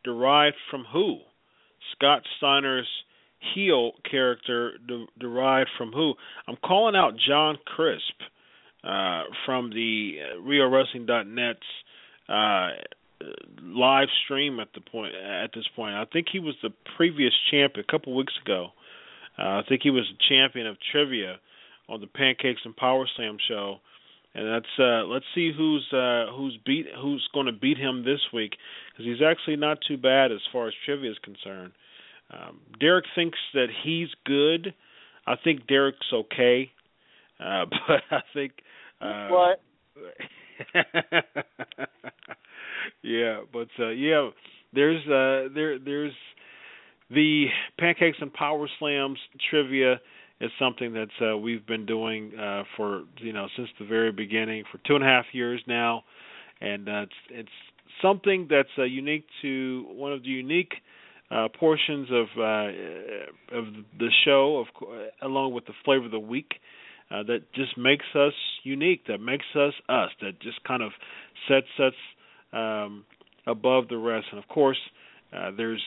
[0.03, 1.19] derived from who?
[1.95, 2.87] Scott Steiner's
[3.53, 6.13] heel character de- derived from who?
[6.47, 8.21] I'm calling out John Crisp
[8.83, 11.59] uh, from the uh, WeAreWrestling.net's
[12.29, 12.69] uh,
[13.63, 15.95] live stream at the point at this point.
[15.95, 18.69] I think he was the previous champ a couple weeks ago.
[19.37, 21.37] Uh, I think he was the champion of trivia
[21.89, 23.77] on the Pancakes and Power Slam show
[24.37, 28.19] and that's uh let's see who's uh who's beat who's going to beat him this
[28.31, 28.55] week
[28.91, 31.71] because he's actually not too bad as far as trivia is concerned.
[32.29, 34.75] Um, Derek thinks that he's good.
[35.25, 36.71] I think Derek's okay,
[37.39, 38.51] uh, but I think
[39.01, 39.61] uh, what?
[43.01, 44.29] yeah, but uh, yeah,
[44.71, 46.13] there's uh there there's
[47.09, 47.45] the
[47.79, 49.17] pancakes and power slams
[49.49, 49.99] trivia
[50.39, 54.63] is something that uh, we've been doing uh, for you know since the very beginning
[54.71, 56.03] for two and a half years now,
[56.61, 57.49] and uh, it's it's
[58.01, 60.73] something that's uh, unique to one of the unique
[61.31, 63.65] uh, portions of uh, of
[63.99, 64.87] the show, of
[65.21, 66.53] along with the flavor of the week.
[67.09, 68.33] Uh, that just makes us
[68.63, 69.07] unique.
[69.07, 70.09] That makes us us.
[70.21, 70.91] That just kind of
[71.47, 71.93] sets us
[72.51, 73.05] um,
[73.45, 74.27] above the rest.
[74.31, 74.77] And of course,
[75.33, 75.81] uh, there's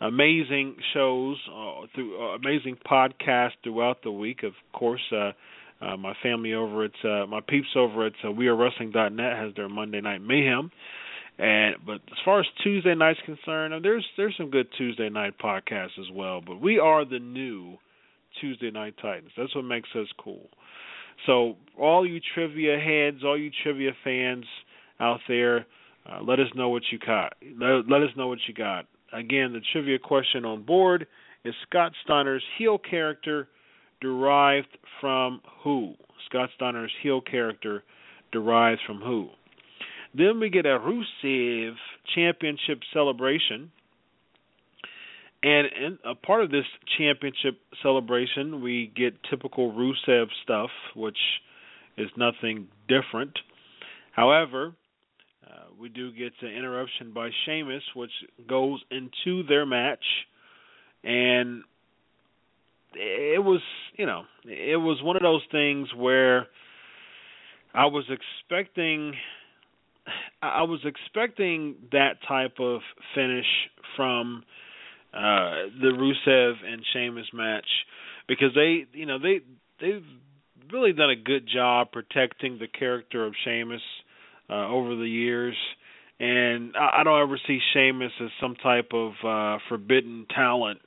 [0.00, 4.42] amazing shows uh, through uh, amazing podcasts throughout the week.
[4.42, 5.32] Of course, uh,
[5.84, 10.00] uh, my family over at uh, my peeps over at uh, WeAreWrestling.net has their Monday
[10.00, 10.70] Night Mayhem.
[11.38, 15.98] And but as far as Tuesday night's concerned, there's there's some good Tuesday night podcasts
[15.98, 16.40] as well.
[16.40, 17.76] But we are the new
[18.40, 19.32] Tuesday Night Titans.
[19.36, 20.48] That's what makes us cool.
[21.26, 24.44] So all you trivia heads, all you trivia fans
[25.00, 25.66] out there,
[26.10, 27.34] uh, let us know what you got.
[27.58, 28.86] Let, let us know what you got.
[29.16, 31.06] Again, the trivia question on board
[31.42, 33.48] is Scott Steiner's heel character
[34.02, 35.94] derived from who?
[36.28, 37.82] Scott Steiner's heel character
[38.30, 39.30] derived from who?
[40.14, 41.72] Then we get a Rusev
[42.14, 43.72] Championship celebration.
[45.42, 46.66] And in a part of this
[46.98, 51.18] championship celebration, we get typical Rusev stuff, which
[51.96, 53.38] is nothing different.
[54.12, 54.74] However,
[55.80, 58.10] we do get an interruption by Sheamus, which
[58.48, 60.04] goes into their match,
[61.04, 61.62] and
[62.94, 63.60] it was,
[63.96, 66.46] you know, it was one of those things where
[67.74, 69.14] I was expecting,
[70.42, 72.80] I was expecting that type of
[73.14, 73.46] finish
[73.96, 74.44] from
[75.12, 77.66] uh, the Rusev and Sheamus match
[78.28, 79.40] because they, you know, they
[79.80, 80.04] they've
[80.72, 83.82] really done a good job protecting the character of Sheamus
[84.48, 85.56] uh, over the years,
[86.18, 90.80] and I, don't ever see Sheamus as some type of uh, forbidden talent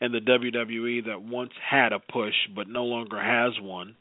[0.00, 3.96] in the WWE that once had a push but no longer has one.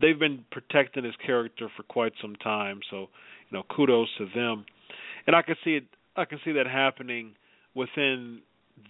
[0.00, 3.08] They've been protecting his character for quite some time, so
[3.50, 4.64] you know, kudos to them.
[5.26, 5.84] And I can see it.
[6.16, 7.32] I can see that happening
[7.74, 8.40] within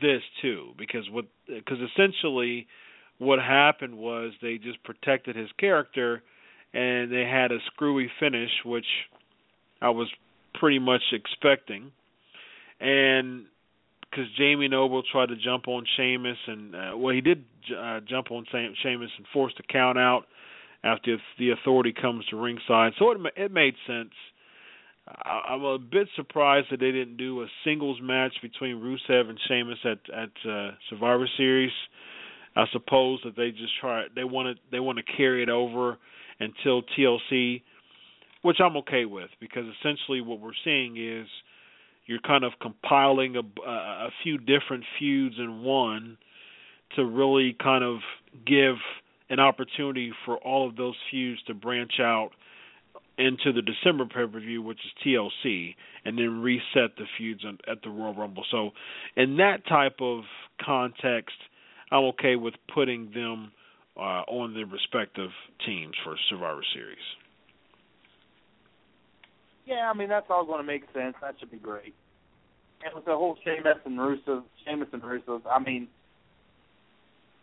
[0.01, 2.69] this too, because what because essentially
[3.19, 6.23] what happened was they just protected his character,
[6.73, 8.87] and they had a screwy finish, which
[9.81, 10.09] I was
[10.55, 11.93] pretty much expecting.
[12.81, 13.47] And
[14.11, 17.45] because Jamie Noble tried to jump on Sheamus, and uh, well, he did
[17.77, 20.25] uh, jump on Sheamus and forced a count out
[20.83, 22.93] after the authority comes to ringside.
[22.99, 24.11] So it it made sense.
[25.07, 29.39] I, I'm a bit surprised that they didn't do a singles match between Rusev and
[29.47, 31.73] Sheamus at at uh, Survivor Series.
[32.57, 35.99] I suppose that they just try they want to they want to carry it over
[36.41, 37.63] until TLC,
[38.43, 41.27] which I'm okay with because essentially what we're seeing is
[42.07, 46.19] you're kind of compiling a, a few different feuds in one
[46.97, 47.99] to really kind of
[48.47, 48.77] give
[49.29, 52.31] an opportunity for all of those feuds to branch out
[53.17, 55.75] into the December pay per view, which is TLC,
[56.05, 58.45] and then reset the feuds at the Royal Rumble.
[58.51, 58.71] So,
[59.17, 60.23] in that type of
[60.65, 61.37] context,
[61.93, 63.53] I'm okay with putting them
[63.97, 65.31] uh, on their respective
[65.67, 66.99] teams for Survivor Series.
[69.71, 71.15] Yeah, I mean that's all going to make sense.
[71.23, 71.95] That should be great.
[72.85, 75.87] And with the whole Sheamus and Rusev, Sheamus and Rusev, I mean,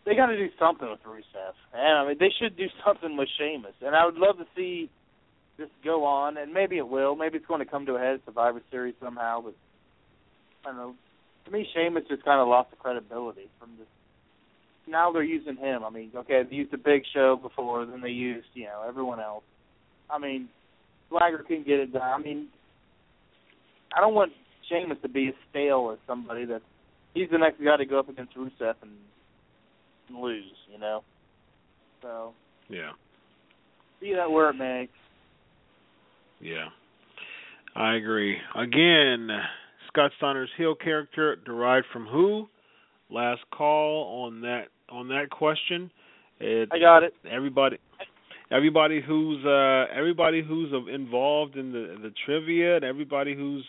[0.05, 1.53] they got to do something with Rusev.
[1.73, 3.75] And I mean, they should do something with Sheamus.
[3.81, 4.89] And I would love to see
[5.57, 7.15] this go on, and maybe it will.
[7.15, 9.41] Maybe it's going to come to a head Survivor Series somehow.
[9.41, 9.55] But
[10.65, 10.95] I don't know.
[11.45, 13.87] To me, Sheamus just kind of lost the credibility from this.
[14.85, 15.85] Now they're using him.
[15.85, 19.21] I mean, okay, they used the Big Show before, then they used you know everyone
[19.21, 19.43] else.
[20.09, 20.49] I mean,
[21.09, 22.01] Swagger can get it done.
[22.01, 22.47] I mean,
[23.95, 24.31] I don't want
[24.69, 26.61] Sheamus to be as stale as somebody that
[27.13, 28.91] he's the next guy to go up against Rusev and,
[30.09, 30.43] and lose.
[30.71, 31.03] You know.
[32.01, 32.33] So.
[32.69, 32.91] Yeah.
[33.99, 34.89] See that where it may.
[36.39, 36.67] Yeah,
[37.75, 38.37] I agree.
[38.55, 39.27] Again,
[39.87, 42.47] Scott Steiner's heel character derived from who?
[43.09, 45.89] Last call on that on that question.
[46.39, 47.13] It, I got it.
[47.29, 47.77] Everybody,
[48.51, 53.65] everybody who's uh, everybody who's involved in the the trivia, and everybody who's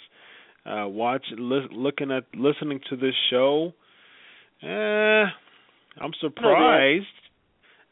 [0.66, 3.72] uh, watching, li- looking at, listening to this show.
[4.62, 5.24] Eh,
[6.00, 7.06] I'm surprised.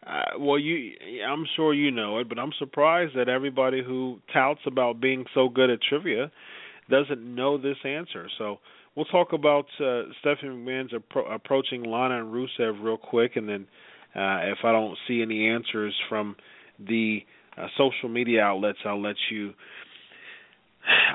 [0.06, 0.92] Uh, well, you,
[1.26, 5.48] I'm sure you know it, but I'm surprised that everybody who touts about being so
[5.48, 6.30] good at trivia
[6.88, 8.28] doesn't know this answer.
[8.38, 8.58] So
[8.94, 13.66] we'll talk about uh, Stephanie McMahon's appro- approaching Lana and Rusev real quick, and then
[14.14, 16.36] uh, if I don't see any answers from
[16.78, 17.20] the
[17.56, 19.52] uh, social media outlets, I'll let you.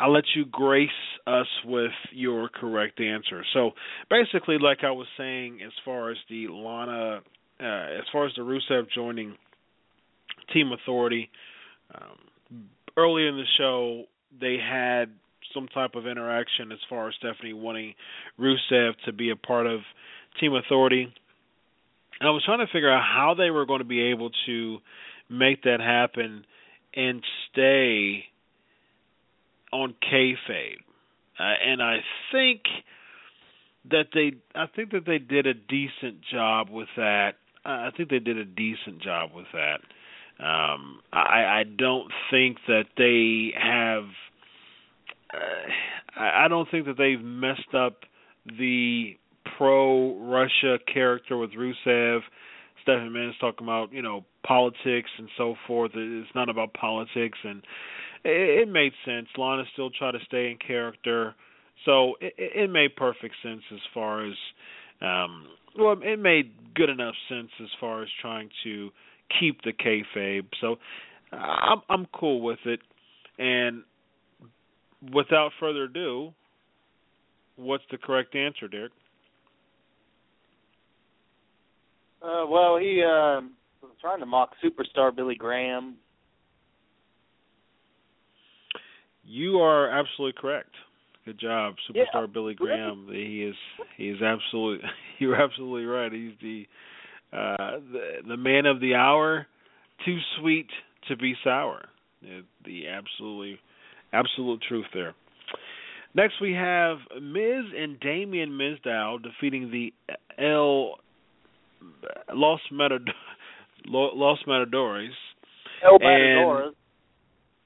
[0.01, 0.89] I'll let you grace
[1.25, 3.45] us with your correct answer.
[3.53, 3.71] So
[4.09, 7.21] basically, like I was saying, as far as the Lana
[7.59, 9.35] uh, as far as the Rusev joining
[10.53, 11.29] Team Authority,
[11.93, 14.05] um, early in the show
[14.39, 15.05] they had
[15.53, 17.93] some type of interaction as far as Stephanie wanting
[18.39, 19.81] Rusev to be a part of
[20.39, 21.03] Team Authority.
[22.19, 24.77] And I was trying to figure out how they were going to be able to
[25.31, 26.45] make that happen
[26.93, 28.25] and stay
[29.71, 30.81] on kayfabe.
[31.39, 31.97] Uh, and I
[32.31, 32.61] think
[33.89, 37.31] that they, I think that they did a decent job with that.
[37.63, 39.81] I think they did a decent job with that.
[40.43, 44.05] Um, I, I don't think that they have.
[45.33, 47.99] Uh, I don't think that they've messed up
[48.45, 49.17] the
[49.57, 52.21] pro Russia character with Rusev.
[52.91, 55.91] Stephanie McMahon's talking about you know politics and so forth.
[55.93, 57.63] It's not about politics, and
[58.23, 59.27] it, it made sense.
[59.37, 61.35] Lana still tried to stay in character,
[61.85, 64.33] so it, it made perfect sense as far as
[65.01, 68.89] um, well, it made good enough sense as far as trying to
[69.39, 70.47] keep the kayfabe.
[70.59, 70.75] So
[71.31, 72.81] I'm I'm cool with it.
[73.39, 73.83] And
[75.13, 76.33] without further ado,
[77.55, 78.91] what's the correct answer, Derek?
[82.21, 83.41] Uh, well, he uh,
[83.81, 85.95] was trying to mock superstar Billy Graham.
[89.23, 90.69] You are absolutely correct.
[91.25, 93.07] Good job, superstar yeah, Billy Graham.
[93.11, 93.55] He is
[93.95, 94.87] he is absolutely
[95.19, 96.11] you're absolutely right.
[96.11, 96.65] He's the
[97.31, 99.47] uh the the man of the hour,
[100.05, 100.67] too sweet
[101.07, 101.85] to be sour.
[102.65, 103.59] The absolutely
[104.13, 105.13] absolute truth there.
[106.13, 109.93] Next we have Miz and Damien Mizdow defeating the
[110.37, 110.95] El
[112.33, 113.13] Los Matador
[113.85, 115.13] Los Matadores.
[115.83, 116.75] El Matadores.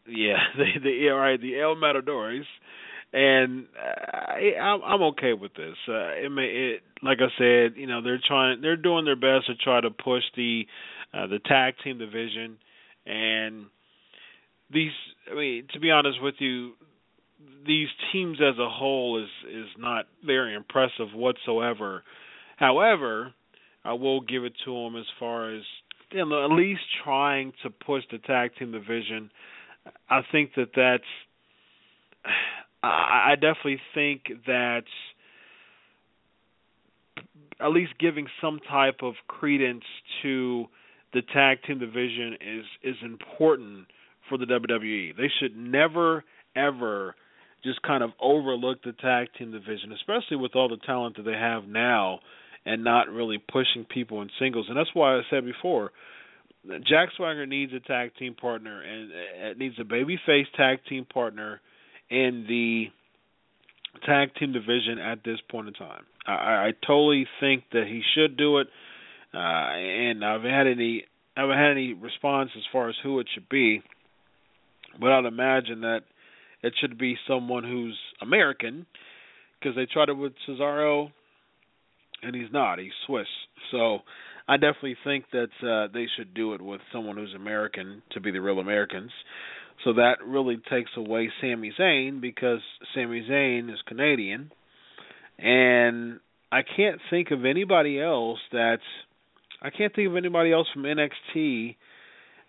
[0.08, 2.46] yeah, the the all right, the El Matadores
[3.16, 5.76] and I, I'm I'm okay with this.
[5.88, 9.48] Uh, it may, it, like I said, you know, they're trying, they're doing their best
[9.48, 10.64] to try to push the
[11.14, 12.58] uh, the tag team division,
[13.06, 13.68] and
[14.72, 14.92] these.
[15.32, 16.74] I mean, to be honest with you,
[17.66, 22.04] these teams as a whole is is not very impressive whatsoever.
[22.58, 23.34] However,
[23.86, 25.62] I will give it to them as far as
[26.12, 29.30] you know, at least trying to push the tag team division.
[30.10, 31.04] I think that that's
[32.84, 34.84] I definitely think that
[37.60, 39.84] at least giving some type of credence
[40.22, 40.66] to
[41.14, 43.88] the tag team division is is important
[44.30, 45.16] for the WWE.
[45.16, 46.24] They should never
[46.56, 47.16] ever
[47.64, 51.34] just kind of overlook the tag team division, especially with all the talent that they
[51.34, 52.20] have now
[52.66, 54.66] and not really pushing people in singles.
[54.70, 55.92] And that's why I said before,
[56.88, 59.12] Jack Swagger needs a tag team partner and
[59.52, 61.62] it needs a babyface tag team partner
[62.10, 62.86] in the
[64.06, 66.04] tag team division at this point in time.
[66.26, 68.68] I, I totally think that he should do it,
[69.34, 71.06] uh, and I've had any
[71.38, 73.82] I haven't had any response as far as who it should be,
[75.00, 76.02] but I'd imagine that
[76.64, 78.86] it should be someone who's American
[79.60, 81.12] because they tried it with Cesaro,
[82.26, 82.80] and he's not.
[82.80, 83.28] He's Swiss,
[83.72, 84.00] so
[84.48, 88.32] I definitely think that uh, they should do it with someone who's American to be
[88.32, 89.12] the real Americans.
[89.84, 92.60] So that really takes away Sami Zayn because
[92.94, 94.52] Sami Zayn is Canadian,
[95.38, 96.20] and
[96.52, 98.82] I can't think of anybody else that's
[99.62, 101.76] I can't think of anybody else from NXT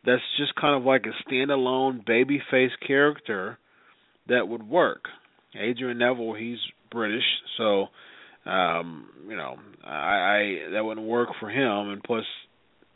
[0.04, 3.58] that's just kind of like a standalone babyface character
[4.28, 5.04] that would work.
[5.58, 6.58] Adrian Neville, he's
[6.90, 7.24] British,
[7.56, 7.86] so
[8.47, 12.24] um, you know, I, I that wouldn't work for him and plus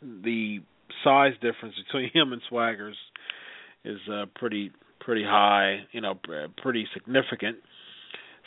[0.01, 0.59] the
[1.03, 2.93] size difference between him and Swaggers
[3.83, 6.13] is uh, pretty pretty high, you know,
[6.61, 7.57] pretty significant.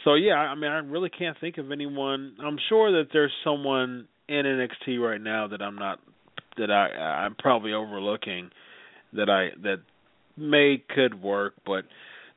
[0.05, 2.37] So yeah, I mean, I really can't think of anyone.
[2.45, 5.99] I'm sure that there's someone in NXT right now that I'm not
[6.57, 8.51] that I I'm probably overlooking
[9.15, 9.79] that I that
[10.37, 11.85] may could work, but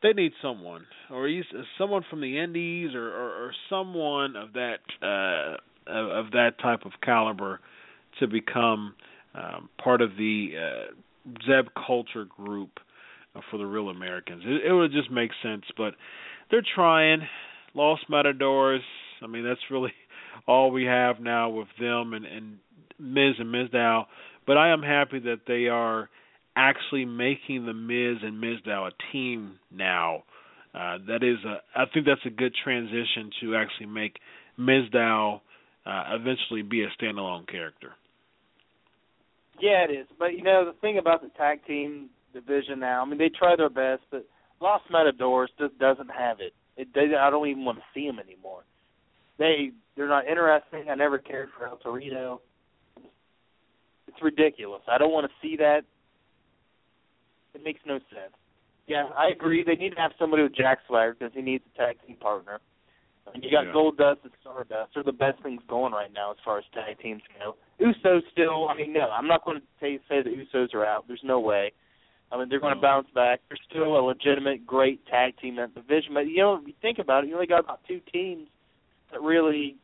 [0.03, 1.29] they need someone or
[1.77, 5.57] someone from the Indies or or, or someone of that uh
[5.89, 7.61] of, that type of caliber
[8.19, 8.93] to become
[9.33, 10.93] um, part of the uh,
[11.45, 12.79] Zeb Colter group
[13.49, 14.43] for the real Americans.
[14.45, 15.93] It, it would just make sense, but
[16.51, 17.21] they're trying.
[17.73, 18.81] Los Matadors.
[19.21, 19.93] I mean, that's really
[20.47, 22.57] all we have now with them and, and
[22.99, 24.05] Miz and Mizdow.
[24.45, 26.09] But I am happy that they are
[26.57, 30.23] actually making the Miz and Mizdow a team now.
[30.73, 31.61] Uh, that is a.
[31.75, 34.17] I think that's a good transition to actually make
[34.59, 35.41] Mizdow
[35.85, 37.91] uh, eventually be a standalone character.
[39.61, 40.07] Yeah, it is.
[40.19, 43.01] But you know the thing about the tag team division now.
[43.01, 44.25] I mean, they try their best, but
[44.61, 46.53] Los Matadors just doesn't have it.
[46.75, 48.63] It they, I don't even want to see them anymore.
[49.39, 50.85] They they're not interesting.
[50.89, 52.39] I never cared for El Torito.
[54.07, 54.81] It's ridiculous.
[54.87, 55.81] I don't want to see that.
[57.57, 58.33] It makes no sense.
[58.85, 59.63] Yeah, I agree.
[59.65, 62.59] They need to have somebody with Jack Swagger because he needs a tag team partner.
[63.33, 63.73] And you got yeah.
[63.73, 64.93] Goldust and Stardust.
[64.93, 67.55] They're the best things going right now as far as tag teams go.
[67.81, 68.69] Usos still.
[68.69, 71.05] I mean, no, I'm not going to say say the Usos are out.
[71.07, 71.73] There's no way.
[72.31, 73.41] I mean, they're going to bounce back.
[73.49, 76.13] They're still a legitimate, great tag team in that division.
[76.13, 78.47] But you know, if you think about it, you only got about two teams
[79.11, 79.77] that really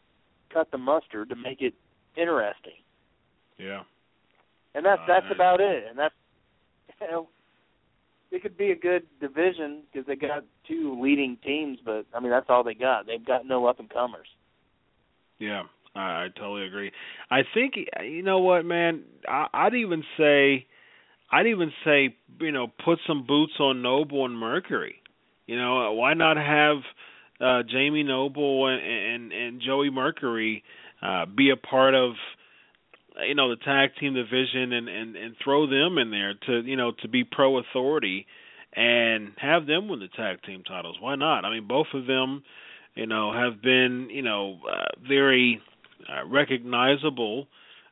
[0.53, 1.73] cut the mustard to make it
[2.15, 2.79] interesting.
[3.57, 3.81] Yeah.
[4.75, 5.85] And that's uh, that's about it.
[5.89, 6.15] And that's
[7.01, 7.27] you know,
[8.33, 12.31] it could be a good division because they got two leading teams, but I mean
[12.31, 13.05] that's all they got.
[13.05, 14.27] They've got no up and comers.
[15.39, 15.63] Yeah,
[15.95, 16.91] I, I totally agree.
[17.29, 19.03] I think you know what, man.
[19.27, 20.65] I, I'd even say
[21.31, 24.95] I'd even say, you know, put some boots on Noble and Mercury.
[25.47, 26.77] You know, why not have
[27.41, 30.63] uh Jamie Noble and and, and Joey Mercury
[31.01, 32.13] uh be a part of
[33.27, 36.75] you know the tag team division and and and throw them in there to you
[36.75, 38.25] know to be pro authority
[38.75, 40.97] and have them win the tag team titles.
[40.99, 41.45] Why not?
[41.45, 42.43] I mean both of them
[42.95, 45.61] you know have been you know uh, very
[46.09, 47.47] uh, recognizable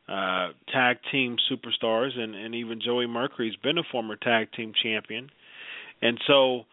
[0.09, 5.29] uh, tag team superstars, and, and even Joey Mercury's been a former tag team champion,
[6.01, 6.63] and so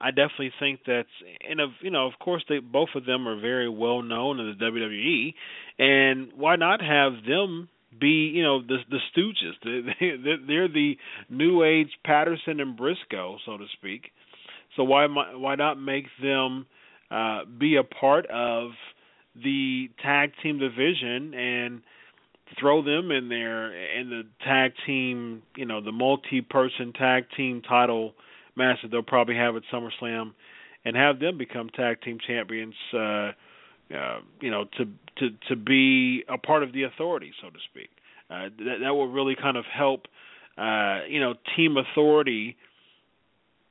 [0.00, 1.08] I definitely think that's
[1.48, 4.56] and of you know of course they both of them are very well known in
[4.56, 5.34] the WWE,
[5.78, 7.68] and why not have them
[7.98, 9.54] be you know the the Stooges?
[10.00, 10.96] They, they're the
[11.30, 14.10] new age Patterson and Brisco, so to speak.
[14.76, 16.66] So why why not make them
[17.10, 18.70] uh, be a part of
[19.42, 21.82] the tag team division and
[22.58, 28.14] throw them in there in the tag team, you know, the multi-person tag team title
[28.56, 30.32] match that they'll probably have at SummerSlam,
[30.84, 32.74] and have them become tag team champions.
[32.92, 33.32] Uh,
[33.94, 34.84] uh, you know, to
[35.18, 37.90] to to be a part of the authority, so to speak.
[38.28, 40.06] Uh, that that will really kind of help.
[40.58, 42.56] Uh, you know, team authority.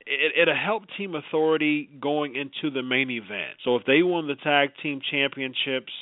[0.06, 3.58] It, it'll help team authority going into the main event.
[3.64, 5.92] So if they won the tag team championships,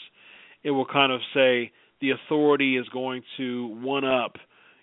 [0.62, 4.36] it will kind of say the authority is going to one up,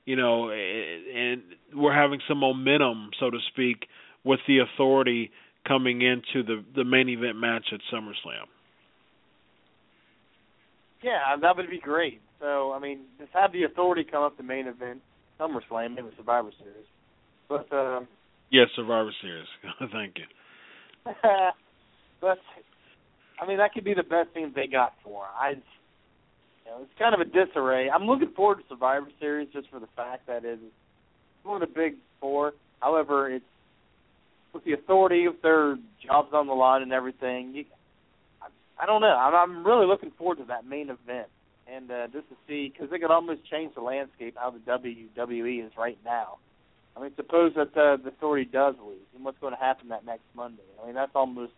[0.05, 3.87] you know, and we're having some momentum, so to speak,
[4.23, 5.31] with the authority
[5.67, 8.47] coming into the the main event match at SummerSlam.
[11.03, 12.21] Yeah, that would be great.
[12.39, 15.01] So I mean, just have the authority come up the main event,
[15.39, 16.85] SummerSlam, maybe Survivor Series.
[17.49, 18.07] But um,
[18.51, 19.47] yes, Survivor Series.
[19.91, 20.25] Thank you.
[22.21, 22.37] but
[23.41, 25.25] I mean, that could be the best thing they got for.
[25.39, 25.55] I, you
[26.67, 27.89] know, it's kind of a disarray.
[27.89, 30.61] I'm looking forward to Survivor Series just for the fact that it's
[31.43, 32.53] one of the big four.
[32.79, 33.45] However, it's
[34.53, 37.53] with the authority of their jobs on the line and everything.
[37.55, 37.65] You,
[38.81, 39.07] I, I don't know.
[39.07, 41.27] I'm, I'm really looking forward to that main event
[41.71, 45.65] and uh, just to see because they could almost change the landscape how the WWE
[45.65, 46.37] is right now.
[46.95, 50.05] I mean, suppose that uh, the authority does lose, and what's going to happen that
[50.05, 50.63] next Monday?
[50.81, 51.53] I mean, that's almost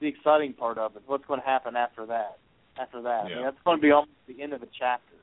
[0.00, 1.02] the exciting part of it.
[1.06, 2.38] What's going to happen after that?
[2.78, 3.32] After that, yeah.
[3.32, 5.14] I mean, that's going to be almost the end of the chapter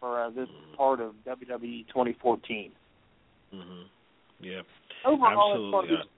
[0.00, 2.72] for uh, this part of WWE 2014.
[3.54, 3.84] Mhm.
[4.40, 4.62] Yeah.
[5.04, 5.66] Overall, Absolutely.
[5.68, 6.10] it's going to be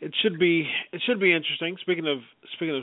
[0.00, 1.76] It should be it should be interesting.
[1.80, 2.18] Speaking of
[2.54, 2.82] speaking of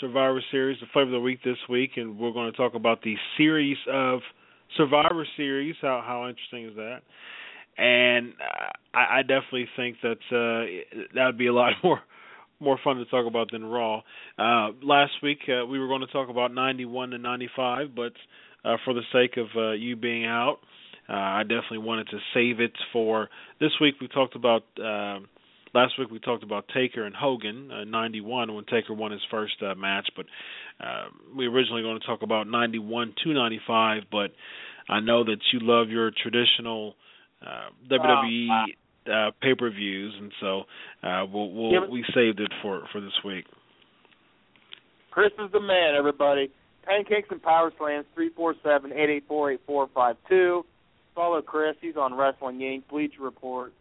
[0.00, 3.02] Survivor Series, the flavor of the week this week, and we're going to talk about
[3.02, 4.20] the series of
[4.76, 5.74] Survivor Series.
[5.80, 7.00] How how interesting is that?
[7.78, 12.00] And uh, I, I definitely think that uh, that would be a lot more
[12.60, 14.02] more fun to talk about than Raw.
[14.38, 18.12] Uh, last week uh, we were going to talk about 91 to 95, but
[18.64, 20.58] uh, for the sake of uh, you being out,
[21.08, 23.30] uh, I definitely wanted to save it for
[23.60, 23.94] this week.
[24.00, 24.64] We talked about.
[24.78, 25.20] Uh,
[25.72, 29.54] Last week we talked about Taker and Hogan, uh, 91 when Taker won his first
[29.62, 30.26] uh, match, but
[30.84, 31.04] uh,
[31.36, 34.32] we originally going to talk about 91 to 95, but
[34.88, 36.96] I know that you love your traditional
[37.46, 38.48] uh, WWE
[39.06, 40.62] uh, pay-per-views, and so
[41.02, 43.44] uh, we'll, we'll Yeah, we saved it for for this week.
[45.10, 46.50] Chris is the man, everybody.
[46.84, 50.64] Pancakes and Power Slams, three four seven eight eight four eight four five two.
[51.14, 51.76] Follow Chris.
[51.80, 52.82] He's on Wrestling Inc.
[52.90, 53.72] Bleacher Report.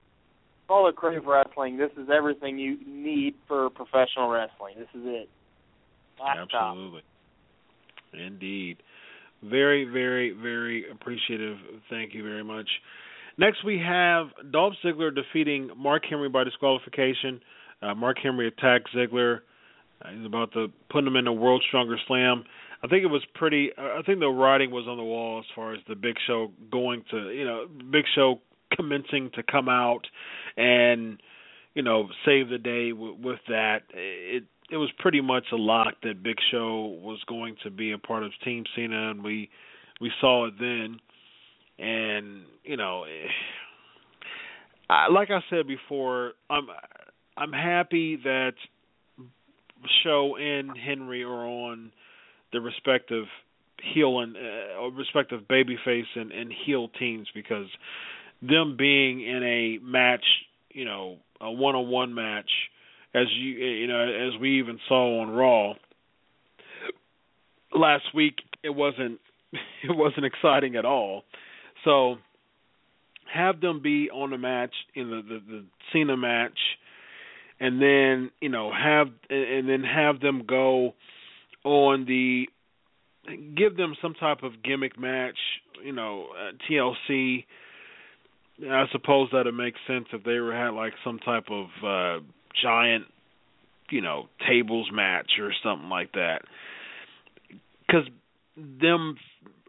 [0.69, 1.77] Follow Crave Wrestling.
[1.77, 4.75] This is everything you need for professional wrestling.
[4.77, 5.29] This is it.
[6.23, 7.01] Absolutely.
[8.13, 8.77] Indeed.
[9.43, 11.57] Very, very, very appreciative.
[11.89, 12.69] Thank you very much.
[13.39, 17.41] Next, we have Dolph Ziggler defeating Mark Henry by disqualification.
[17.81, 19.39] Uh, Mark Henry attacked Ziggler.
[20.03, 22.43] Uh, he's about to put him in a World Stronger Slam.
[22.83, 23.71] I think it was pretty.
[23.77, 27.03] I think the writing was on the wall as far as the Big Show going
[27.11, 28.39] to, you know, Big Show
[28.75, 30.01] commencing to come out
[30.59, 31.21] and,
[31.73, 33.83] you know, save the day w- with that.
[33.93, 37.97] It it was pretty much a lock that Big Show was going to be a
[37.97, 39.49] part of Team Cena, and we
[39.99, 40.99] we saw it then.
[41.79, 43.05] And you know,
[44.89, 46.67] I, like I said before, I'm
[47.37, 48.53] I'm happy that
[50.03, 51.91] Show and Henry are on
[52.51, 53.25] the respective
[53.81, 57.67] heel and uh, respective babyface and, and heel teams because
[58.41, 60.25] them being in a match,
[60.71, 62.49] you know, a one-on-one match,
[63.13, 65.73] as you you know, as we even saw on Raw
[67.73, 69.19] last week, it wasn't
[69.53, 71.23] it wasn't exciting at all.
[71.83, 72.15] So
[73.33, 76.57] have them be on the match in the the, the Cena match,
[77.59, 80.93] and then you know have and then have them go
[81.63, 82.47] on the
[83.57, 85.37] give them some type of gimmick match,
[85.83, 87.45] you know, uh, TLC.
[88.61, 92.23] I suppose that'd make sense if they were had like some type of uh
[92.63, 93.05] giant,
[93.89, 96.39] you know, tables match or something like that.
[97.87, 98.07] Because
[98.57, 99.15] them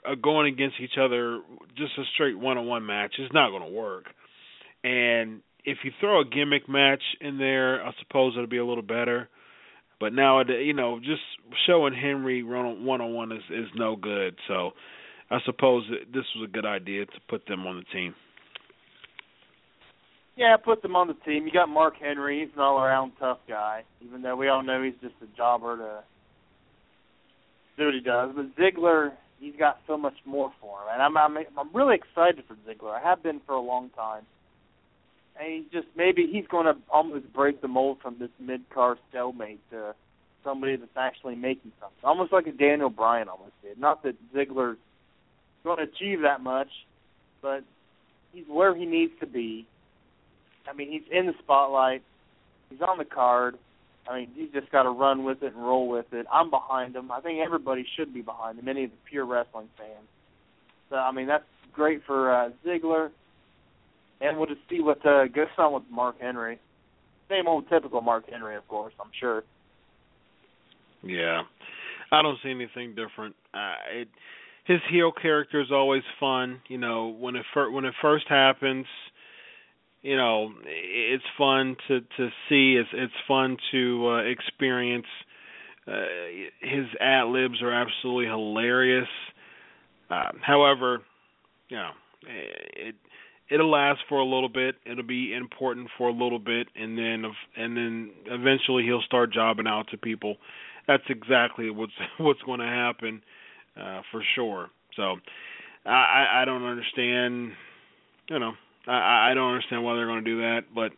[0.06, 1.40] uh, going against each other,
[1.76, 4.06] just a straight one-on-one match, is not going to work.
[4.82, 8.82] And if you throw a gimmick match in there, I suppose it'll be a little
[8.82, 9.28] better.
[9.98, 11.20] But nowadays, you know, just
[11.66, 14.34] showing Henry one on one is is no good.
[14.48, 14.70] So
[15.30, 18.14] I suppose this was a good idea to put them on the team.
[20.40, 21.44] Yeah, put them on the team.
[21.44, 22.40] You got Mark Henry.
[22.40, 26.02] He's an all-around tough guy, even though we all know he's just a jobber to
[27.76, 28.30] do what he does.
[28.34, 32.42] But Ziggler, he's got so much more for him, and I'm I'm I'm really excited
[32.48, 32.98] for Ziggler.
[32.98, 34.22] I have been for a long time.
[35.38, 39.60] And he just maybe he's going to almost break the mold from this mid-card stalemate
[39.72, 39.94] to
[40.42, 43.78] somebody that's actually making something, almost like a Daniel Bryan almost did.
[43.78, 44.78] Not that Ziggler's
[45.64, 46.68] going to achieve that much,
[47.42, 47.62] but
[48.32, 49.66] he's where he needs to be.
[50.68, 52.02] I mean, he's in the spotlight.
[52.70, 53.56] He's on the card.
[54.08, 56.26] I mean, he's just got to run with it and roll with it.
[56.32, 57.10] I'm behind him.
[57.10, 58.68] I think everybody should be behind him.
[58.68, 60.08] Any of the pure wrestling fans.
[60.88, 63.10] So I mean, that's great for uh, Ziggler,
[64.20, 66.58] and we'll just see what uh, goes on with Mark Henry.
[67.28, 68.92] Same old typical Mark Henry, of course.
[69.00, 69.44] I'm sure.
[71.02, 71.42] Yeah,
[72.10, 73.36] I don't see anything different.
[73.54, 74.08] Uh, it,
[74.64, 76.60] his heel character is always fun.
[76.68, 78.86] You know, when it fir- when it first happens,
[80.02, 82.76] you know, it's fun to to see.
[82.76, 85.06] It's it's fun to uh, experience.
[85.86, 85.92] uh,
[86.60, 89.08] his ad libs are absolutely hilarious.
[90.10, 91.00] Uh, however,
[91.68, 91.90] you know,
[92.26, 92.94] it
[93.50, 94.76] it'll last for a little bit.
[94.86, 97.24] It'll be important for a little bit, and then
[97.56, 100.36] and then eventually he'll start jobbing out to people.
[100.86, 103.22] That's exactly what's what's going to happen
[103.80, 104.68] uh, for sure.
[104.96, 105.16] So
[105.86, 107.52] I I don't understand.
[108.28, 108.52] You know,
[108.86, 110.92] I I don't understand why they're going to do that, but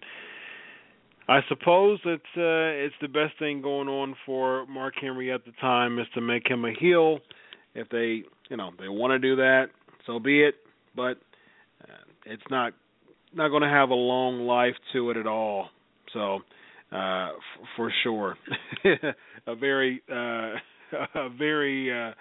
[1.28, 5.52] I suppose it's uh, it's the best thing going on for Mark Henry at the
[5.60, 7.20] time is to make him a heel.
[7.74, 9.66] If they you know they want to do that,
[10.06, 10.56] so be it.
[10.94, 11.18] But
[11.82, 12.74] uh, it's not
[13.34, 15.68] not going to have a long life to it at all.
[16.12, 16.40] So
[16.92, 18.36] uh, f- for sure,
[19.46, 20.54] a very uh,
[21.14, 22.12] a very uh,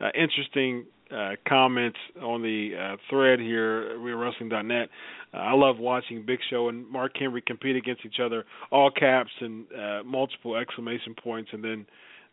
[0.00, 4.88] uh, interesting uh, comments on the uh, thread here, WeAreWrestling.net.
[5.32, 9.30] Uh, I love watching Big Show and Mark Henry compete against each other, all caps
[9.40, 11.86] and uh, multiple exclamation points, and then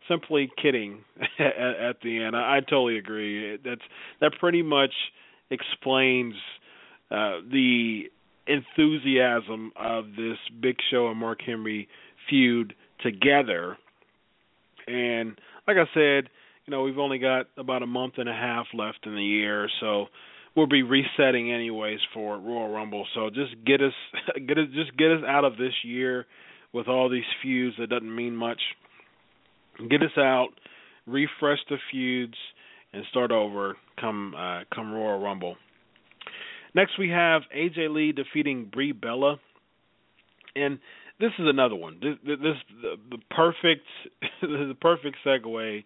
[0.08, 1.04] simply kidding
[1.38, 2.36] at, at the end.
[2.36, 3.58] I, I totally agree.
[3.64, 3.80] That's
[4.20, 4.92] that pretty much
[5.50, 6.34] explains
[7.10, 8.04] uh, the
[8.46, 11.88] enthusiasm of this Big Show and Mark Henry
[12.28, 13.76] feud together.
[14.86, 16.28] And like I said,
[16.66, 19.68] you know, we've only got about a month and a half left in the year,
[19.80, 20.06] so
[20.54, 23.06] we'll be resetting anyways for Royal Rumble.
[23.14, 23.92] So just get us
[24.46, 26.26] get us just get us out of this year
[26.72, 28.60] with all these feuds that doesn't mean much.
[29.90, 30.48] Get us out,
[31.06, 32.36] refresh the feuds,
[32.92, 35.56] and start over come uh, come Royal Rumble.
[36.74, 39.40] Next we have AJ Lee defeating Brie Bella,
[40.54, 40.78] and
[41.18, 41.98] this is another one.
[42.00, 43.86] This, this the, the perfect
[44.42, 45.84] the perfect segue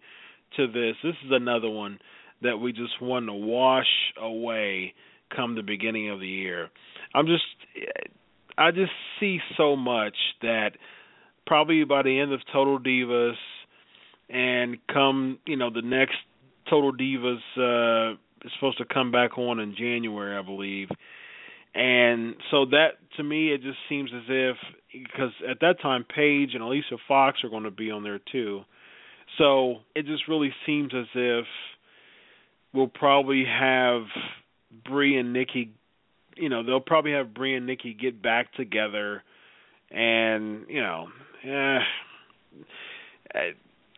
[0.55, 0.95] to this.
[1.03, 1.99] This is another one
[2.41, 3.87] that we just want to wash
[4.21, 4.93] away
[5.35, 6.69] come the beginning of the year.
[7.13, 7.43] I'm just
[8.57, 10.71] I just see so much that
[11.45, 13.35] probably by the end of Total Divas
[14.29, 16.15] and come, you know, the next
[16.69, 20.89] Total Divas uh is supposed to come back on in January, I believe.
[21.73, 24.57] And so that to me it just seems as if
[24.93, 28.61] because at that time Paige and Alicia Fox are going to be on there too.
[29.37, 31.45] So it just really seems as if
[32.73, 34.03] we'll probably have
[34.85, 35.73] Brie and Nikki.
[36.35, 39.23] You know, they'll probably have Brie and Nikki get back together,
[39.91, 41.07] and you know,
[41.43, 41.79] eh,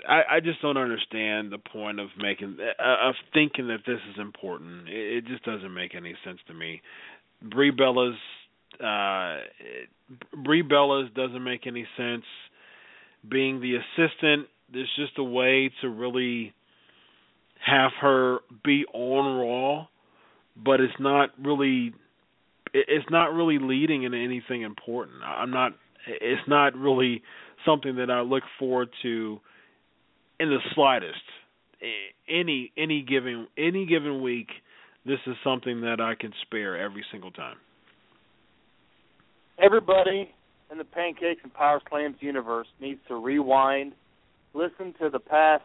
[0.07, 4.19] I I just don't understand the point of making uh, of thinking that this is
[4.19, 4.87] important.
[4.87, 6.81] It, it just doesn't make any sense to me.
[7.41, 8.15] Brie Bella's
[8.79, 9.37] uh
[10.43, 12.23] Brie Bella's doesn't make any sense.
[13.27, 16.53] Being the assistant there's just a way to really
[17.65, 19.87] have her be on Raw,
[20.55, 21.93] but it's not really
[22.73, 25.17] it's not really leading into anything important.
[25.23, 25.73] I'm not
[26.07, 27.21] it's not really
[27.65, 29.39] something that I look forward to
[30.39, 31.15] in the slightest.
[32.27, 34.49] Any any given any given week,
[35.05, 37.57] this is something that I can spare every single time.
[39.61, 40.29] Everybody
[40.71, 43.93] in the Pancakes and Power Slams universe needs to rewind
[44.53, 45.63] listen to the past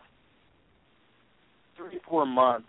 [1.76, 2.68] three, four months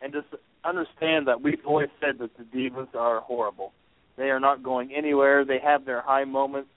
[0.00, 0.26] and just
[0.64, 3.72] understand that we've always said that the Divas are horrible.
[4.16, 5.44] They are not going anywhere.
[5.44, 6.68] They have their high moments,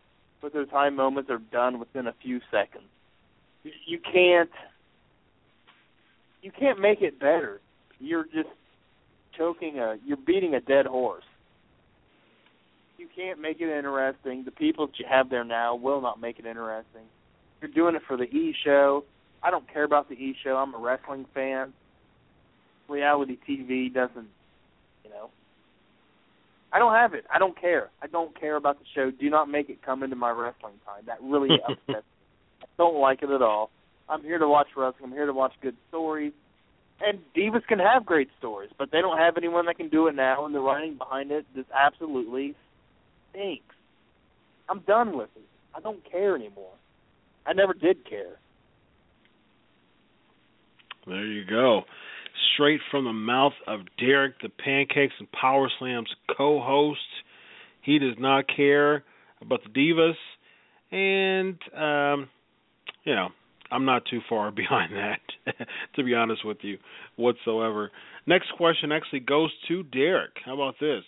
[0.42, 2.86] but those high moments are done within a few seconds.
[3.64, 4.50] You can't
[6.42, 7.62] you can't make it better.
[8.00, 8.50] You're just
[9.38, 11.24] choking a you're beating a dead horse.
[12.98, 14.44] You can't make it interesting.
[14.46, 17.04] The people that you have there now will not make it interesting.
[17.64, 19.06] You're doing it for the E show.
[19.42, 20.58] I don't care about the E show.
[20.58, 21.72] I'm a wrestling fan.
[22.90, 24.28] Reality TV doesn't,
[25.06, 25.30] you know.
[26.74, 27.24] I don't have it.
[27.34, 27.90] I don't care.
[28.02, 29.12] I don't care about the show.
[29.12, 31.04] Do not make it come into my wrestling time.
[31.06, 32.64] That really upsets me.
[32.64, 33.72] I don't like it at all.
[34.10, 35.06] I'm here to watch wrestling.
[35.06, 36.34] I'm here to watch good stories.
[37.00, 40.16] And divas can have great stories, but they don't have anyone that can do it
[40.16, 42.56] now, and the writing behind it just absolutely
[43.30, 43.74] stinks.
[44.68, 45.48] I'm done with it.
[45.74, 46.74] I don't care anymore.
[47.46, 48.38] I never did care.
[51.06, 51.82] There you go.
[52.54, 57.00] Straight from the mouth of Derek, the Pancakes and Power Slams co host.
[57.82, 59.04] He does not care
[59.42, 60.14] about the Divas.
[60.92, 62.30] And, um,
[63.04, 63.30] you know,
[63.72, 65.56] I'm not too far behind that,
[65.96, 66.78] to be honest with you,
[67.16, 67.92] whatsoever.
[68.26, 70.32] Next question actually goes to Derek.
[70.46, 71.04] How about this?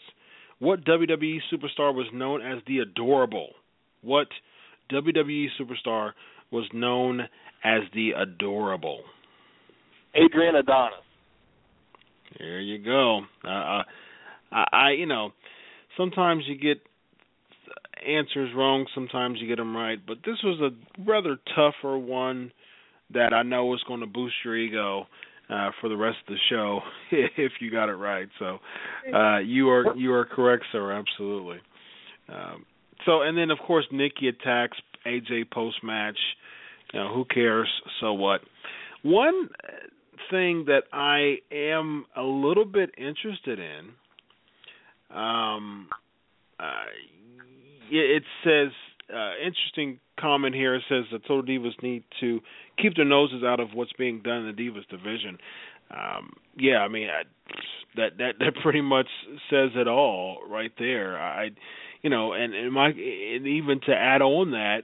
[0.59, 3.49] What WWE superstar was known as the Adorable?
[4.01, 4.27] What
[4.91, 6.11] WWE superstar
[6.51, 7.21] was known
[7.63, 9.01] as the Adorable?
[10.13, 10.93] Adrian Adonis.
[12.37, 13.21] There you go.
[13.43, 13.83] Uh,
[14.51, 15.31] I, I, you know,
[15.97, 16.81] sometimes you get
[18.05, 22.51] answers wrong, sometimes you get them right, but this was a rather tougher one
[23.13, 25.07] that I know is going to boost your ego
[25.49, 26.81] uh, for the rest of the show
[27.11, 28.27] if you got it right.
[28.39, 28.59] So
[29.13, 30.91] uh, you are you are correct, sir.
[30.91, 31.57] Absolutely.
[32.29, 32.65] Um,
[33.05, 36.17] so and then of course Nikki attacks AJ post match.
[36.93, 37.67] You know, who cares?
[37.99, 38.41] So what?
[39.03, 39.49] One
[40.31, 43.89] thing that I am a little bit interested in.
[45.15, 45.87] Um,
[46.59, 46.85] uh,
[47.91, 48.71] it says
[49.13, 50.75] uh, interesting comment here.
[50.75, 52.39] It says the Total Divas need to
[52.81, 55.37] keep their noses out of what's being done in the Divas division.
[55.91, 57.23] Um, yeah, I mean I,
[57.95, 59.07] that that that pretty much
[59.49, 61.19] says it all right there.
[61.19, 61.49] I,
[62.05, 64.81] you know, and and my and even to add on that,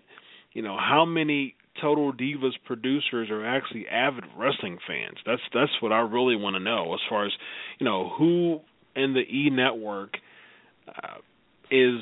[0.54, 5.20] you know, how many Total Divas producers are actually avid wrestling fans.
[5.24, 7.32] That's that's what I really want to know as far as
[7.78, 8.62] you know who
[8.96, 10.18] in the E network
[10.88, 11.18] uh,
[11.70, 12.02] is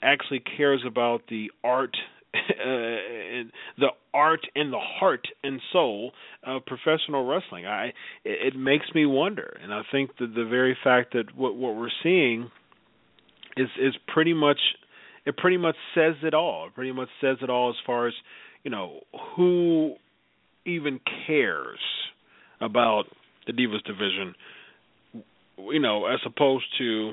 [0.00, 1.94] actually cares about the art
[2.34, 3.44] uh,
[3.76, 7.66] the art and the heart and soul of professional wrestling.
[7.66, 7.88] I
[8.24, 11.76] it, it makes me wonder, and I think that the very fact that what what
[11.76, 12.50] we're seeing
[13.58, 14.58] is is pretty much
[15.26, 16.66] it pretty much says it all.
[16.66, 18.14] It pretty much says it all as far as
[18.64, 19.00] you know
[19.36, 19.94] who
[20.64, 21.78] even cares
[22.60, 23.04] about
[23.46, 24.34] the Divas division.
[25.58, 27.12] You know, as opposed to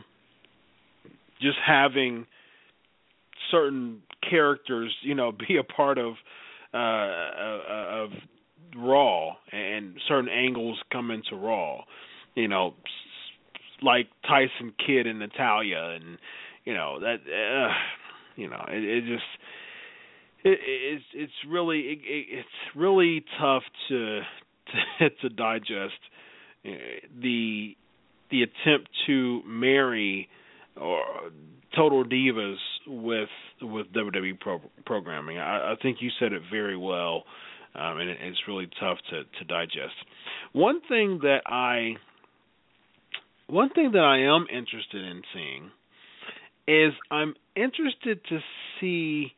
[1.41, 2.26] just having
[3.52, 6.14] certain characters, you know, be a part of
[6.74, 8.10] uh, uh, of
[8.78, 11.84] Raw and certain angles come into Raw,
[12.36, 12.74] you know,
[13.86, 16.17] like Tyson Kidd and Natalya, and
[16.65, 17.73] you know that, uh,
[18.36, 19.23] you know, it, it just
[20.43, 24.21] it, it's it's really it, it's really tough to
[24.99, 25.93] to, to digest
[26.65, 26.71] uh,
[27.21, 27.77] the
[28.31, 30.27] the attempt to marry
[30.75, 31.03] or
[31.75, 32.57] total divas
[32.88, 33.29] with
[33.61, 35.38] with WWE pro- programming.
[35.38, 37.23] I, I think you said it very well,
[37.75, 39.95] um, and it, it's really tough to to digest.
[40.53, 41.95] One thing that I
[43.48, 45.72] one thing that I am interested in seeing
[46.68, 48.39] is I'm interested to
[48.80, 49.34] see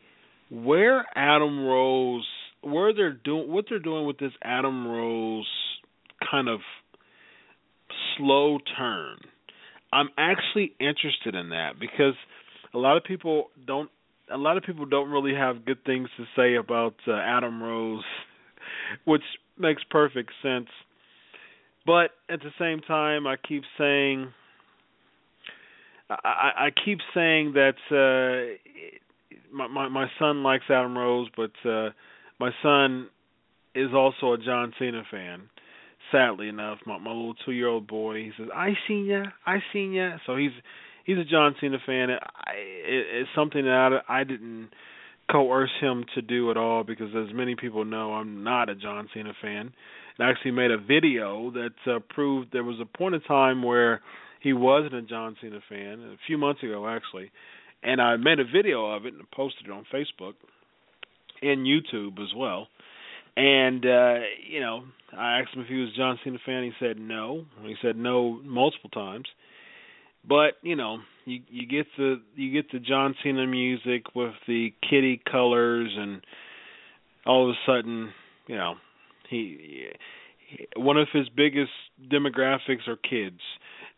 [0.50, 2.26] where Adam Rose
[2.62, 5.48] where they're doing what they're doing with this Adam Rose
[6.32, 6.60] kind of
[8.18, 9.18] slow turn
[9.92, 12.14] I'm actually interested in that because
[12.74, 13.90] a lot of people don't
[14.32, 18.04] a lot of people don't really have good things to say about uh, Adam Rose,
[19.06, 19.22] which
[19.58, 20.68] makes perfect sense.
[21.88, 24.32] But at the same time, I keep saying
[26.10, 28.76] I, I keep saying that uh,
[29.52, 31.90] my, my my son likes Adam Rose, but uh,
[32.40, 33.08] my son
[33.74, 35.50] is also a John Cena fan
[36.12, 39.58] sadly enough, my my little two year old boy, he says, "I seen ya, I
[39.74, 40.52] seen ya." So he's
[41.06, 42.10] he's a John Cena fan.
[42.10, 42.24] It,
[42.56, 44.70] it, it's something that I, I didn't
[45.32, 49.10] coerce him to do at all because, as many people know, I'm not a John
[49.14, 49.74] Cena fan.
[50.20, 54.02] Actually made a video that uh, proved there was a point in time where
[54.42, 57.32] he wasn't a John Cena fan, a few months ago actually,
[57.84, 60.34] and I made a video of it and posted it on Facebook
[61.42, 62.68] and YouTube as well.
[63.36, 64.16] And uh,
[64.50, 64.84] you know,
[65.16, 66.64] I asked him if he was a John Cena fan.
[66.64, 67.46] He said no.
[67.62, 69.26] He said no multiple times.
[70.28, 74.74] But you know, you you get the you get the John Cena music with the
[74.90, 76.22] kitty colors, and
[77.26, 78.12] all of a sudden,
[78.48, 78.74] you know,
[79.30, 79.88] he,
[80.50, 81.72] he one of his biggest
[82.12, 83.40] demographics are kids,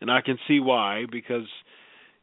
[0.02, 1.48] and I can see why because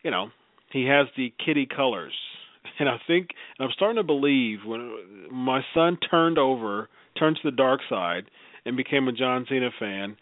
[0.03, 0.31] you know
[0.73, 2.15] he has the kitty colors,
[2.79, 3.29] and I think
[3.59, 6.89] and I'm starting to believe when my son turned over
[7.19, 8.25] turned to the dark side
[8.65, 10.17] and became a John Cena fan,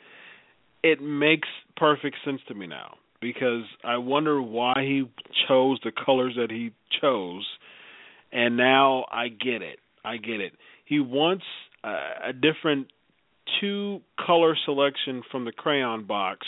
[0.83, 5.05] it makes perfect sense to me now because I wonder why he
[5.49, 7.47] chose the colors that he chose,
[8.33, 9.79] and now I get it.
[10.05, 10.53] I get it.
[10.85, 11.45] He wants
[11.85, 12.89] a different
[13.61, 16.47] two color selection from the crayon box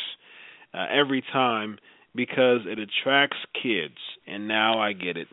[0.74, 1.78] uh, every time
[2.14, 5.28] because it attracts kids, and now I get it.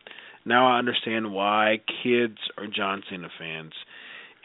[0.46, 3.72] Now I understand why kids are John Cena fans.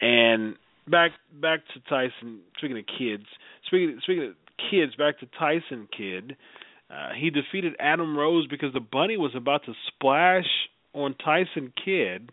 [0.01, 0.55] And
[0.87, 2.39] back back to Tyson.
[2.57, 3.25] Speaking of kids,
[3.67, 4.35] speaking speaking of
[4.71, 6.37] kids, back to Tyson Kidd.
[6.89, 10.47] Uh, he defeated Adam Rose because the bunny was about to splash
[10.93, 12.31] on Tyson Kidd.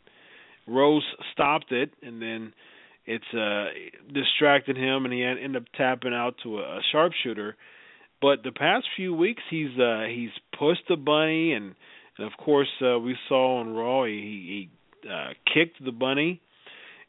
[0.66, 2.54] Rose stopped it, and then
[3.06, 3.66] it's uh
[4.12, 7.56] distracted him, and he ended up tapping out to a, a sharpshooter.
[8.20, 11.74] But the past few weeks, he's uh he's pushed the bunny, and,
[12.18, 14.68] and of course uh, we saw on Raw he,
[15.02, 16.40] he uh, kicked the bunny,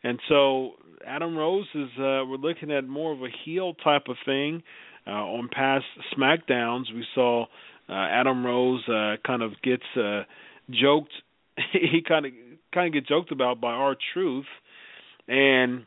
[0.04, 0.74] and so
[1.06, 4.64] Adam Rose is uh, we're looking at more of a heel type of thing.
[5.06, 5.86] Uh, on past
[6.18, 7.46] Smackdowns, we saw
[7.90, 10.24] uh, Adam Rose uh, kind of gets uh,
[10.70, 11.14] joked.
[11.72, 12.32] he kind of
[12.74, 14.46] kind of get joked about by R-Truth,
[15.28, 15.86] and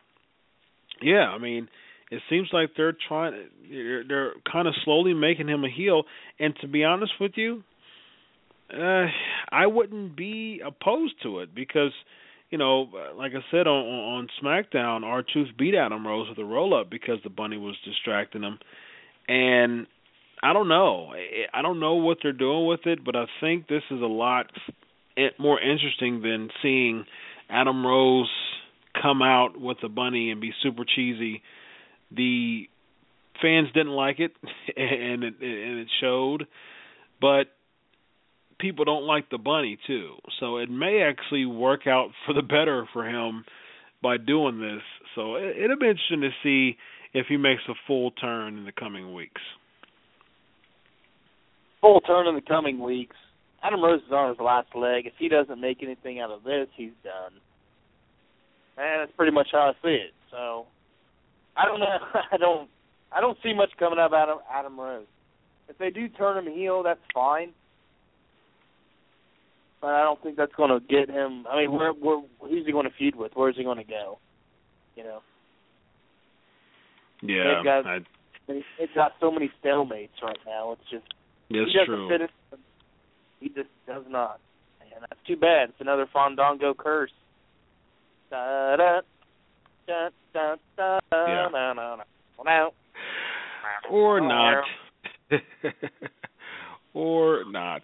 [1.03, 1.69] Yeah, I mean,
[2.11, 3.49] it seems like they're trying.
[3.71, 6.03] They're, they're kind of slowly making him a heel.
[6.39, 7.63] And to be honest with you,
[8.73, 9.07] uh,
[9.51, 11.93] I wouldn't be opposed to it because,
[12.51, 16.79] you know, like I said on on SmackDown, R-Truth beat Adam Rose with a roll
[16.79, 18.59] up because the bunny was distracting him,
[19.29, 19.87] and
[20.43, 21.13] I don't know.
[21.53, 24.47] I don't know what they're doing with it, but I think this is a lot
[25.39, 27.05] more interesting than seeing
[27.49, 28.31] Adam Rose
[29.01, 31.43] come out with the bunny and be super cheesy.
[32.15, 32.65] The
[33.41, 34.33] fans didn't like it,
[34.77, 36.47] and it and it showed.
[37.21, 37.45] But
[38.59, 42.87] people don't like the bunny too, so it may actually work out for the better
[42.93, 43.45] for him
[44.03, 44.83] by doing this.
[45.15, 46.77] So it, it'll be interesting to see
[47.13, 49.43] if he makes a full turn in the coming weeks
[51.81, 53.17] full turn in the coming weeks.
[53.63, 55.07] Adam Rose is on his last leg.
[55.07, 57.33] If he doesn't make anything out of this, he's done.
[58.81, 60.13] And that's pretty much how I see it.
[60.31, 60.67] So
[61.57, 61.99] I don't know.
[62.33, 62.69] I don't.
[63.13, 65.07] I don't see much coming out of Adam Adam Rose.
[65.69, 67.53] If they do turn him heel, that's fine.
[69.81, 71.47] But I don't think that's going to get him.
[71.51, 73.33] I mean, where where who's he going to feud with?
[73.35, 74.19] Where's he going to go?
[74.97, 75.21] You know.
[77.23, 77.55] Yeah.
[77.57, 77.99] They've got, I...
[78.49, 80.73] they've got so many stalemates right now.
[80.73, 81.05] It's just
[81.51, 82.09] Yes, he doesn't true.
[82.09, 82.31] fit it.
[83.41, 84.39] He just does not,
[84.81, 85.71] and that's too bad.
[85.71, 87.11] It's another Fandango curse.
[88.31, 89.01] Da da
[89.87, 91.49] da da da Yeah.
[93.91, 94.65] or not.
[96.93, 97.83] Or not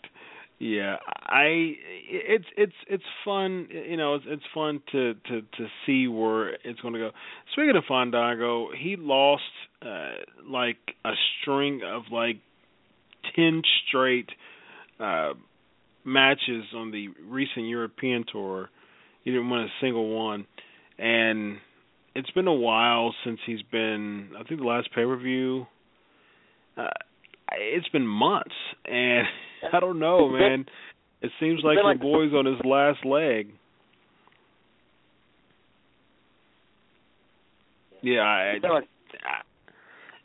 [0.59, 1.75] yeah i
[2.09, 6.81] it's it's it's fun you know it's it's fun to to to see where it's
[6.81, 7.11] going to go.
[7.53, 9.43] Speaking of fandango he lost
[9.83, 10.13] uh
[10.49, 12.39] like a string of like
[13.37, 14.31] 10 straight
[14.99, 15.35] uh
[16.05, 18.71] matches on the recent european tour
[19.27, 20.47] he didn't win a single one
[20.99, 21.59] and
[22.15, 25.67] it's been a while since he's been i think the last pay per view
[26.77, 26.89] uh,
[27.53, 28.55] it's been months,
[28.85, 29.27] and
[29.73, 30.67] I don't know, man.
[31.23, 33.49] It seems like your boy's on his last leg.
[38.03, 38.81] Yeah, I, I,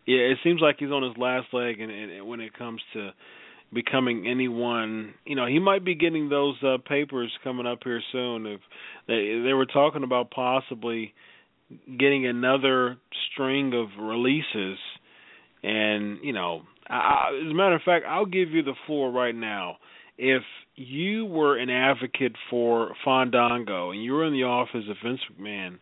[0.05, 3.11] yeah, it seems like he's on his last leg, and, and when it comes to
[3.73, 8.45] becoming anyone, you know, he might be getting those uh, papers coming up here soon.
[8.45, 8.61] If
[9.07, 11.13] they they were talking about possibly
[11.97, 12.97] getting another
[13.31, 14.77] string of releases
[15.63, 19.35] and you know, I, as a matter of fact, I'll give you the floor right
[19.35, 19.77] now.
[20.17, 20.43] If
[20.75, 25.77] you were an advocate for Fandango and you were in the office of Vince McMahon,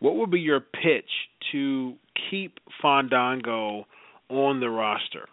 [0.00, 1.10] what would be your pitch
[1.52, 1.94] to
[2.30, 3.86] keep Fandango
[4.28, 5.28] on the roster?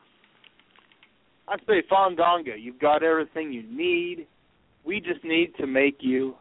[1.49, 2.53] I'd say Fandango.
[2.53, 4.27] You've got everything you need.
[4.85, 6.35] We just need to make you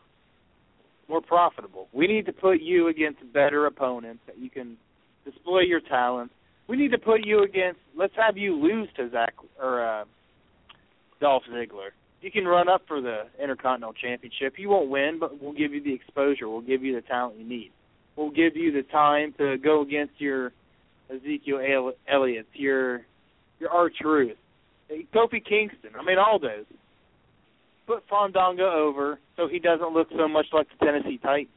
[1.09, 1.88] more profitable.
[1.92, 4.76] We need to put you against better opponents that you can
[5.24, 6.34] display your talents
[6.68, 7.80] we need to put you against.
[7.96, 10.04] Let's have you lose to Zach or uh,
[11.20, 11.90] Dolph Ziggler.
[12.20, 14.54] You can run up for the Intercontinental Championship.
[14.59, 16.48] You won't win, but we'll give you the exposure.
[16.48, 17.72] We'll give you the talent you need.
[18.16, 20.52] We'll give you the time to go against your
[21.11, 23.02] Ezekiel Elliott, your
[23.61, 24.36] your R-Truth,
[25.14, 25.91] Kofi Kingston.
[25.99, 26.64] I mean, all those.
[27.86, 31.49] Put Fandango over so he doesn't look so much like the Tennessee Titans.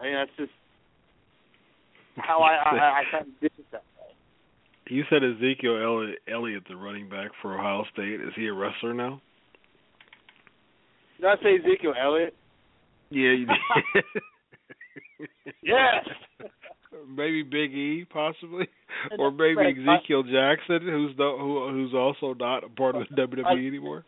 [0.00, 0.52] I mean, that's just
[2.16, 3.82] how I I, I kind of did that.
[4.00, 4.14] way.
[4.88, 8.20] You said Ezekiel Elliott, the running back for Ohio State.
[8.20, 9.20] Is he a wrestler now?
[11.18, 12.34] Did I say Ezekiel Elliott?
[13.10, 14.04] Yeah, you did.
[15.62, 16.06] yes.
[17.08, 18.68] Maybe Big E, possibly,
[19.18, 23.66] or maybe Ezekiel Jackson, who's the who who's also not a part of the WWE
[23.66, 24.04] anymore.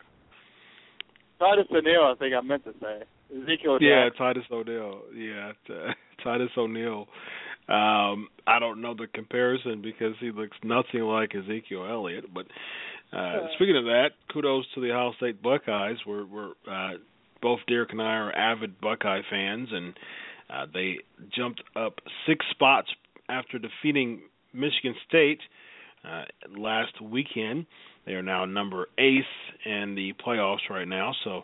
[1.39, 3.79] Titus O'Neil, I think I meant to say Ezekiel.
[3.81, 4.19] Yeah, Jackson.
[4.19, 5.03] Titus O'Neil.
[5.15, 5.53] Yeah,
[6.23, 7.07] Titus O'Neil.
[7.69, 12.33] Um, I don't know the comparison because he looks nothing like Ezekiel Elliott.
[12.33, 12.47] But
[13.17, 15.99] uh, speaking of that, kudos to the Ohio State Buckeyes.
[16.07, 16.95] We're, we're uh,
[17.43, 19.95] both Derek and I are avid Buckeye fans, and
[20.51, 20.99] uh, they
[21.35, 22.89] jumped up six spots
[23.29, 24.23] after defeating
[24.53, 25.41] Michigan State
[26.05, 26.25] uh,
[26.57, 27.67] last weekend.
[28.07, 29.25] They are now number eighth
[29.67, 31.43] in the playoffs right now, so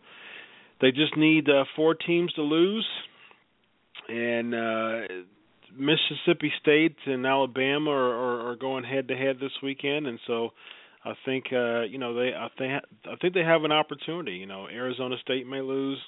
[0.80, 2.86] they just need uh, four teams to lose,
[4.08, 5.00] and uh,
[5.76, 10.50] Mississippi State and Alabama are, are, are going head to head this weekend, and so
[11.04, 14.32] I think uh, you know they I think I think they have an opportunity.
[14.32, 15.98] You know, Arizona State may lose.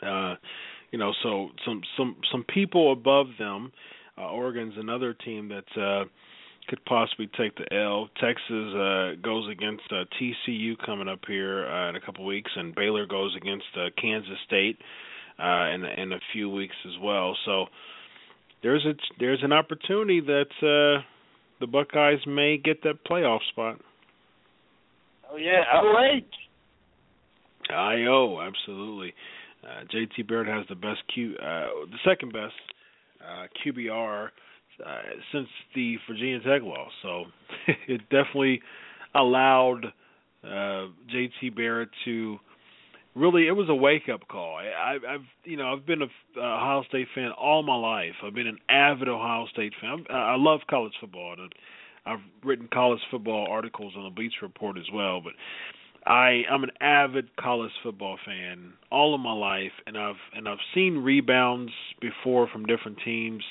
[0.00, 0.34] Uh,
[0.92, 3.72] you know, so some some some people above them.
[4.16, 6.04] Uh, Oregon's another team that uh,
[6.68, 8.08] could possibly take the L.
[8.20, 12.74] Texas uh, goes against uh, TCU coming up here uh, in a couple weeks, and
[12.74, 14.78] Baylor goes against uh, Kansas State
[15.42, 17.36] uh, in in a few weeks as well.
[17.46, 17.66] So
[18.62, 21.02] there's a there's an opportunity that uh,
[21.58, 23.80] the Buckeyes may get that playoff spot.
[25.30, 26.20] Oh yeah, OH.
[27.70, 29.14] IO, absolutely.
[29.62, 32.54] Uh, JT Barrett has the best Q, uh, the second best
[33.20, 34.28] uh, QBR
[34.84, 34.98] uh,
[35.32, 36.90] since the Virginia Tech loss.
[37.02, 37.24] So
[37.88, 38.60] it definitely
[39.14, 39.86] allowed
[40.44, 42.38] uh, JT Barrett to
[43.14, 44.56] really it was a wake up call.
[44.56, 46.06] I, I've you know I've been a
[46.36, 48.14] uh, Ohio State fan all my life.
[48.24, 50.04] I've been an avid Ohio State fan.
[50.10, 51.36] I, I love college football.
[52.04, 55.34] I've written college football articles on the Bleacher Report as well, but
[56.06, 60.58] I I'm an avid college football fan all of my life, and I've and I've
[60.74, 63.42] seen rebounds before from different teams,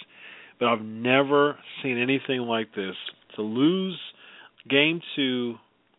[0.59, 2.95] but I've never seen anything like this.
[3.35, 3.97] To lose
[4.69, 5.55] game two,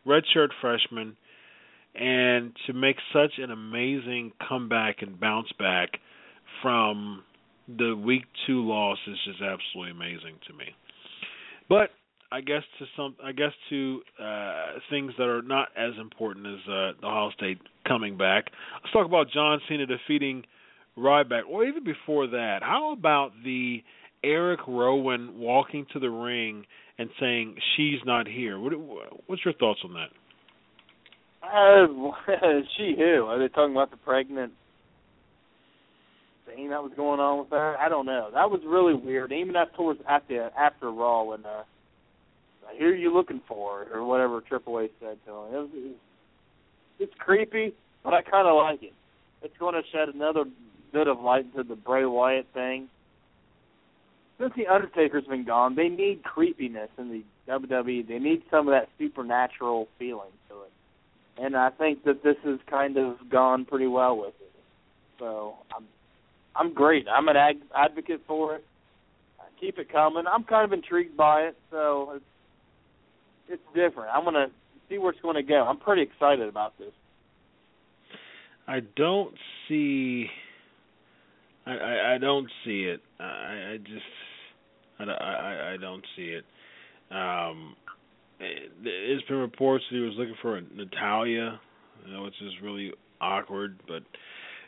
[0.06, 1.16] redshirt freshman,
[1.94, 5.90] and to make such an amazing comeback and bounce back
[6.60, 7.22] from
[7.66, 10.66] the week two loss is just absolutely amazing to me.
[11.68, 11.90] But
[12.32, 16.60] I guess to some, I guess to uh, things that are not as important as
[16.66, 18.46] uh, the Ohio State coming back.
[18.82, 20.44] Let's talk about John Cena defeating
[20.96, 22.60] Ryback, or even before that.
[22.62, 23.82] How about the
[24.24, 26.64] Erick Rowan walking to the ring
[26.98, 28.58] and saying she's not here?
[28.58, 28.72] What,
[29.26, 30.08] what's your thoughts on that?
[31.42, 33.26] Uh, she who?
[33.26, 34.52] Are they talking about the pregnant
[36.46, 37.76] thing that was going on with her?
[37.78, 38.30] I don't know.
[38.32, 39.32] That was really weird.
[39.32, 41.64] Even after towards after after Raw when uh
[42.78, 45.54] who are you looking for or whatever Triple H said to him.
[45.54, 45.96] It was, it was,
[46.98, 47.74] it's creepy,
[48.04, 48.92] but I kind of like it.
[49.42, 50.44] It's going to shed another
[50.92, 52.88] bit of light into the Bray Wyatt thing.
[54.38, 57.22] Since the Undertaker's been gone, they need creepiness in the
[57.52, 58.06] WWE.
[58.06, 62.58] They need some of that supernatural feeling to it, and I think that this has
[62.68, 64.52] kind of gone pretty well with it.
[65.18, 65.84] So I'm,
[66.56, 67.06] I'm great.
[67.08, 68.64] I'm an ag- advocate for it.
[69.60, 70.24] Keep it coming.
[70.26, 72.24] I'm kind of intrigued by it, so it's
[73.52, 74.10] it's different.
[74.12, 74.48] I'm gonna
[74.88, 75.62] see where it's going to go.
[75.62, 76.92] I'm pretty excited about this.
[78.66, 79.34] I don't
[79.68, 80.26] see.
[81.66, 83.00] I I, I don't see it.
[83.18, 83.24] I
[83.74, 84.02] I just
[84.98, 86.44] I, I I don't see it.
[87.10, 87.76] Um,
[88.40, 91.60] it, it's been reports that he was looking for a Natalya,
[92.06, 93.80] you know, which is really awkward.
[93.86, 94.02] But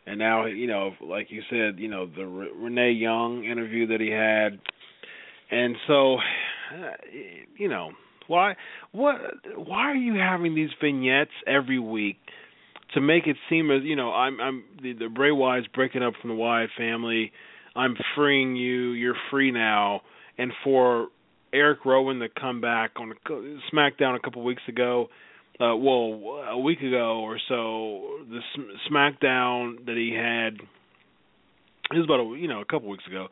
[0.07, 4.11] and now you know, like you said, you know, the Renee Young interview that he
[4.11, 4.59] had,
[5.51, 6.17] and so
[7.57, 7.91] you know,
[8.27, 8.57] why
[8.93, 9.17] what
[9.57, 12.19] why are you having these vignettes every week
[12.95, 16.15] to make it seem as you know I'm I'm the, the Bray Wyatt's breaking up
[16.21, 17.33] from the Wyatt family.
[17.77, 18.91] I'm freeing you.
[18.91, 20.03] You're free now.
[20.39, 21.09] And for
[21.53, 25.09] Erick Rowan to come back on a, SmackDown a couple weeks ago,
[25.61, 28.41] uh, well, a week ago or so, the
[28.91, 30.55] SmackDown that he had,
[31.93, 33.27] it was about a you know a couple weeks ago.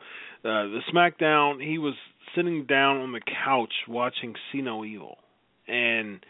[0.45, 1.95] Uh, the SmackDown he was
[2.35, 5.17] sitting down on the couch watching See No Evil,
[5.67, 6.25] and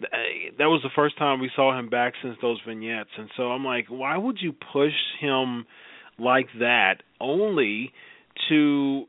[0.00, 3.10] that was the first time we saw him back since those vignettes.
[3.18, 5.66] And so I'm like, why would you push him
[6.18, 7.92] like that only
[8.48, 9.04] to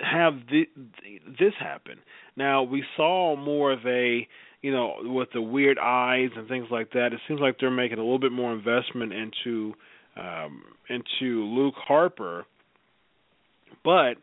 [0.00, 1.98] have this happen?
[2.36, 4.26] Now we saw more of a
[4.62, 7.98] you know, with the weird eyes and things like that, it seems like they're making
[7.98, 9.74] a little bit more investment into
[10.16, 12.46] um into Luke Harper.
[13.84, 14.14] But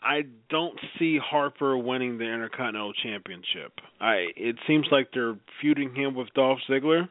[0.00, 3.72] I don't see Harper winning the Intercontinental Championship.
[4.00, 7.08] I it seems like they're feuding him with Dolph Ziggler,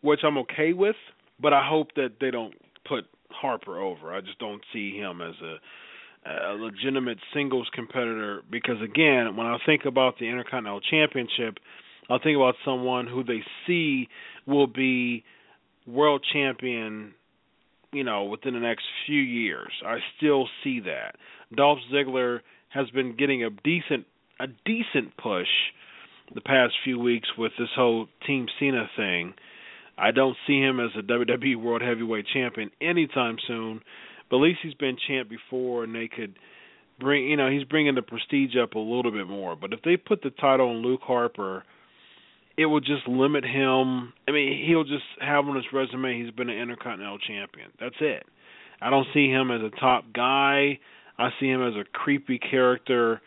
[0.00, 0.96] which I'm okay with,
[1.40, 2.54] but I hope that they don't
[2.86, 4.12] put Harper over.
[4.12, 5.56] I just don't see him as a
[6.26, 11.58] a legitimate singles competitor because again, when I think about the Intercontinental Championship,
[12.10, 14.08] I'll think about someone who they see
[14.46, 15.24] will be
[15.86, 17.14] world champion
[17.92, 19.72] you know, within the next few years.
[19.84, 21.16] I still see that.
[21.54, 24.06] Dolph Ziggler has been getting a decent
[24.38, 25.48] a decent push
[26.34, 29.34] the past few weeks with this whole Team Cena thing.
[29.98, 33.82] I don't see him as a WWE World Heavyweight Champion anytime soon,
[34.30, 36.36] but at least he's been champ before, and they could
[36.98, 39.56] bring you know he's bringing the prestige up a little bit more.
[39.56, 41.64] But if they put the title on Luke Harper
[42.56, 44.12] it will just limit him.
[44.28, 47.70] I mean, he'll just have on his resume he's been an Intercontinental Champion.
[47.78, 48.24] That's it.
[48.82, 50.78] I don't see him as a top guy.
[51.18, 53.20] I see him as a creepy character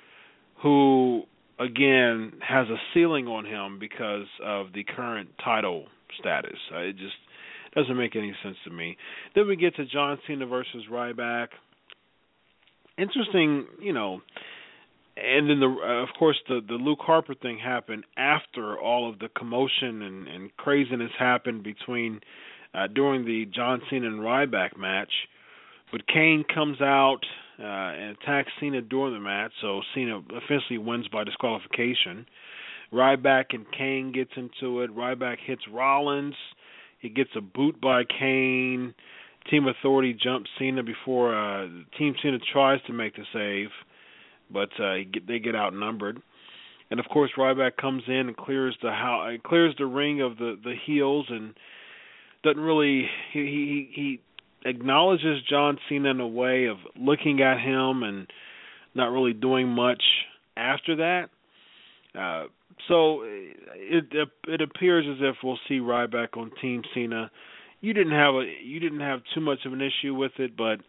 [0.61, 1.23] who,
[1.59, 5.85] again, has a ceiling on him because of the current title
[6.19, 6.57] status.
[6.71, 7.13] It just
[7.75, 8.97] doesn't make any sense to me.
[9.35, 11.47] Then we get to John Cena versus Ryback.
[12.97, 14.21] Interesting, you know
[15.17, 19.19] and then the uh, of course the the Luke Harper thing happened after all of
[19.19, 22.21] the commotion and and craziness happened between
[22.73, 25.11] uh during the John Cena and Ryback match.
[25.91, 27.19] But Kane comes out
[27.59, 32.25] uh, and attacks Cena during the match, so Cena officially wins by disqualification.
[32.91, 34.95] Ryback and Kane gets into it.
[34.95, 36.35] Ryback hits Rollins.
[36.99, 38.93] He gets a boot by Kane.
[39.49, 41.67] Team Authority jumps Cena before uh,
[41.97, 43.69] Team Cena tries to make the save,
[44.51, 44.95] but uh,
[45.27, 46.21] they get outnumbered.
[46.89, 50.57] And of course, Ryback comes in and clears the how clears the ring of the
[50.63, 51.53] the heels and
[52.43, 58.03] doesn't really he he he acknowledges John Cena in a way of looking at him
[58.03, 58.27] and
[58.95, 60.03] not really doing much
[60.55, 61.29] after that.
[62.17, 62.45] Uh,
[62.87, 64.05] so it
[64.47, 67.31] it appears as if we'll see Ryback on Team Cena.
[67.81, 70.79] You didn't have a you didn't have too much of an issue with it, but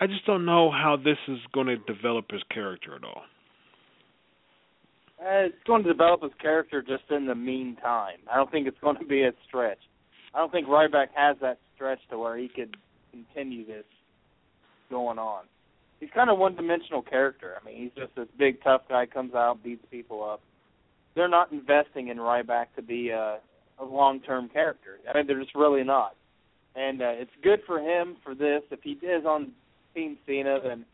[0.00, 3.22] I just don't know how this is going to develop his character at all.
[5.20, 8.16] Uh, it's going to develop his character just in the meantime.
[8.32, 9.78] I don't think it's going to be a stretch.
[10.34, 12.76] I don't think Ryback has that stretch to where he could
[13.10, 13.84] continue this
[14.88, 15.44] going on.
[15.98, 17.56] He's kind of one-dimensional character.
[17.60, 20.40] I mean, he's just this big tough guy comes out beats people up.
[21.14, 23.38] They're not investing in Ryback to be a,
[23.78, 24.98] a long-term character.
[25.06, 26.14] I mean, they're just really not.
[26.74, 28.62] And uh, it's good for him for this.
[28.70, 29.52] If he is on
[29.94, 30.84] Team Cena, then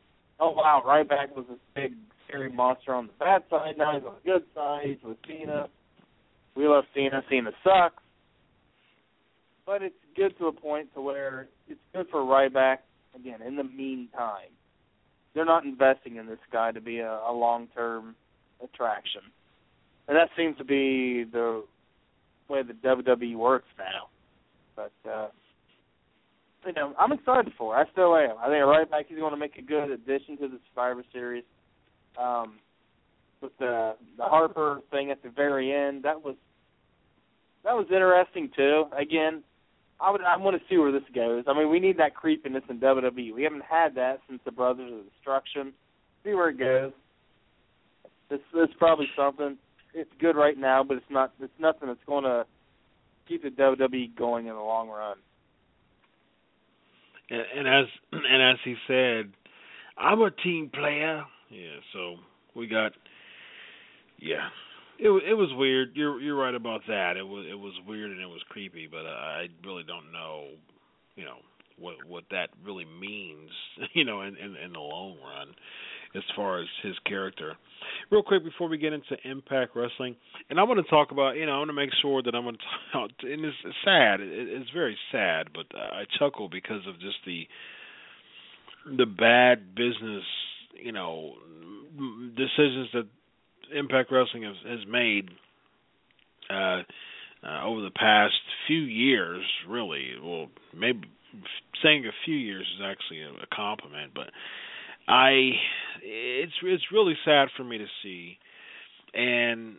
[0.40, 1.92] oh wow, Ryback was this big
[2.26, 3.74] scary monster on the bad side.
[3.78, 4.82] Now he's on the good side.
[4.86, 5.68] He's with Cena.
[6.56, 7.22] We love Cena.
[7.28, 8.02] Cena sucks.
[9.64, 12.78] But it's good to a point to where it's good for Ryback.
[13.14, 14.50] Again, in the meantime,
[15.34, 18.14] they're not investing in this guy to be a, a long-term
[18.62, 19.22] attraction,
[20.06, 21.64] and that seems to be the
[22.48, 24.08] way the WWE works now.
[24.76, 25.28] But uh,
[26.66, 27.76] you know, I'm excited for.
[27.76, 28.36] I still am.
[28.40, 31.44] I think Ryback is going to make a good addition to the Survivor Series.
[32.18, 32.58] Um,
[33.40, 36.34] with the the Harper thing at the very end, that was
[37.64, 38.84] that was interesting too.
[38.96, 39.42] Again,
[40.00, 41.44] I would I want to see where this goes.
[41.46, 43.34] I mean, we need that creepiness in WWE.
[43.34, 45.72] We haven't had that since the Brothers of Destruction.
[46.24, 46.92] See where it goes.
[48.30, 49.56] This is probably something.
[49.94, 51.32] It's good right now, but it's not.
[51.40, 52.44] It's nothing that's going to
[53.28, 55.16] keep the WWE going in the long run.
[57.30, 59.32] And, as and as he said,
[59.98, 61.24] I'm a team player.
[61.50, 62.16] Yeah, so
[62.54, 62.92] we got.
[64.18, 64.48] Yeah,
[64.98, 65.90] it it was weird.
[65.94, 67.16] You're you're right about that.
[67.16, 70.48] It was it was weird and it was creepy, but I really don't know,
[71.16, 71.38] you know,
[71.78, 73.50] what what that really means,
[73.94, 75.54] you know, in in, in the long run,
[76.16, 77.54] as far as his character.
[78.10, 80.16] Real quick before we get into Impact Wrestling,
[80.50, 82.44] and I want to talk about, you know, I want to make sure that I'm
[82.44, 83.10] going to talk.
[83.22, 84.20] And it's sad.
[84.20, 87.46] It's very sad, but I chuckle because of just the
[88.96, 90.22] the bad business,
[90.80, 91.34] you know,
[92.36, 93.08] decisions that
[93.74, 95.28] Impact Wrestling has, has made
[96.48, 96.82] uh,
[97.42, 98.34] uh, over the past
[98.66, 100.12] few years, really.
[100.22, 101.08] Well, maybe
[101.82, 104.30] saying a few years is actually a, a compliment, but
[105.08, 105.52] I
[106.02, 108.38] it's it's really sad for me to see.
[109.14, 109.76] And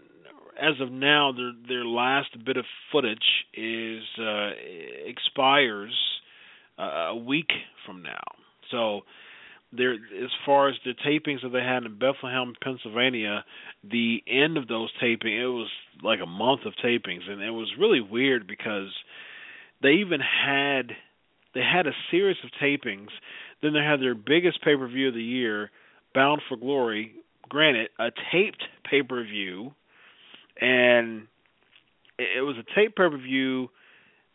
[0.60, 4.50] as of now, their their last bit of footage is uh,
[5.06, 5.94] expires
[6.80, 7.50] uh, a week
[7.86, 8.24] from now.
[8.72, 9.02] So
[9.72, 13.44] there as far as the tapings that they had in Bethlehem, Pennsylvania,
[13.84, 15.70] the end of those taping it was
[16.04, 18.92] like a month of tapings and it was really weird because
[19.82, 20.92] they even had
[21.54, 23.10] they had a series of tapings,
[23.62, 25.72] then they had their biggest pay per view of the year,
[26.14, 27.14] Bound for Glory,
[27.50, 29.74] granted, a taped pay per view
[30.60, 31.28] and
[32.18, 33.70] it was a tape pay per view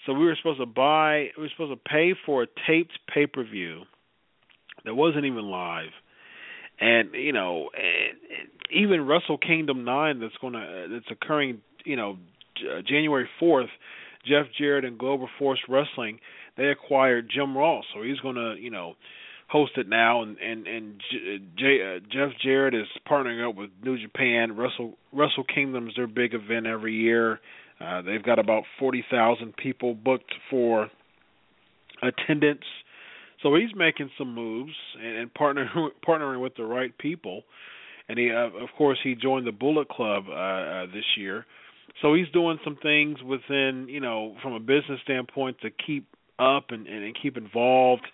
[0.06, 3.26] so we were supposed to buy we were supposed to pay for a taped pay
[3.26, 3.82] per view
[4.84, 5.90] that wasn't even live.
[6.80, 7.70] And you know,
[8.70, 12.18] even Wrestle Kingdom nine that's to that's occurring, you know,
[12.60, 13.70] uh, January fourth.
[14.24, 16.20] Jeff Jarrett and Global Force Wrestling
[16.56, 18.94] they acquired Jim Ross, so he's going to you know
[19.48, 20.22] host it now.
[20.22, 21.00] And and and
[21.58, 24.56] J, uh, Jeff Jarrett is partnering up with New Japan.
[24.56, 27.40] Wrestle Wrestle Kingdom's their big event every year.
[27.80, 30.90] Uh, they've got about forty thousand people booked for
[32.02, 32.64] attendance
[33.42, 34.72] so he's making some moves
[35.02, 37.42] and, and partnering partnering with the right people.
[38.08, 41.46] And he, uh, of course, he joined the Bullet Club uh, uh, this year.
[42.00, 46.08] So he's doing some things within, you know, from a business standpoint to keep
[46.42, 48.06] up and, and, and keep involved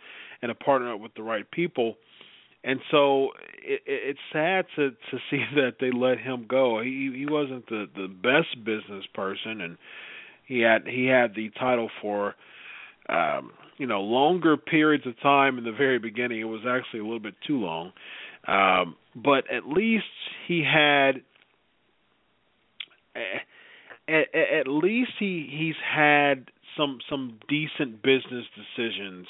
[0.43, 1.97] and to partner up with the right people.
[2.65, 3.31] And so
[3.65, 6.81] it, it's sad to to see that they let him go.
[6.83, 9.79] He he wasn't the the best business person, and
[10.47, 12.35] he had he had the title for
[13.09, 16.41] um, you know longer periods of time in the very beginning.
[16.41, 17.93] It was actually a little bit too long,
[18.47, 20.05] um, but at least
[20.47, 21.23] he had.
[23.15, 29.27] At, at least he he's had some some decent business decisions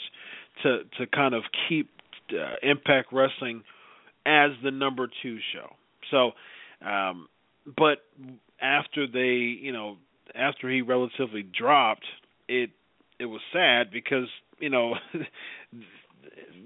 [0.63, 1.91] to to kind of keep
[2.33, 3.63] uh, Impact Wrestling
[4.27, 5.75] as the number two show.
[6.11, 6.33] So,
[6.87, 7.29] um,
[7.77, 7.99] but
[8.61, 9.97] after they, you know,
[10.35, 12.07] after he relatively dropped,
[12.49, 12.71] it
[13.19, 14.95] it was sad because you know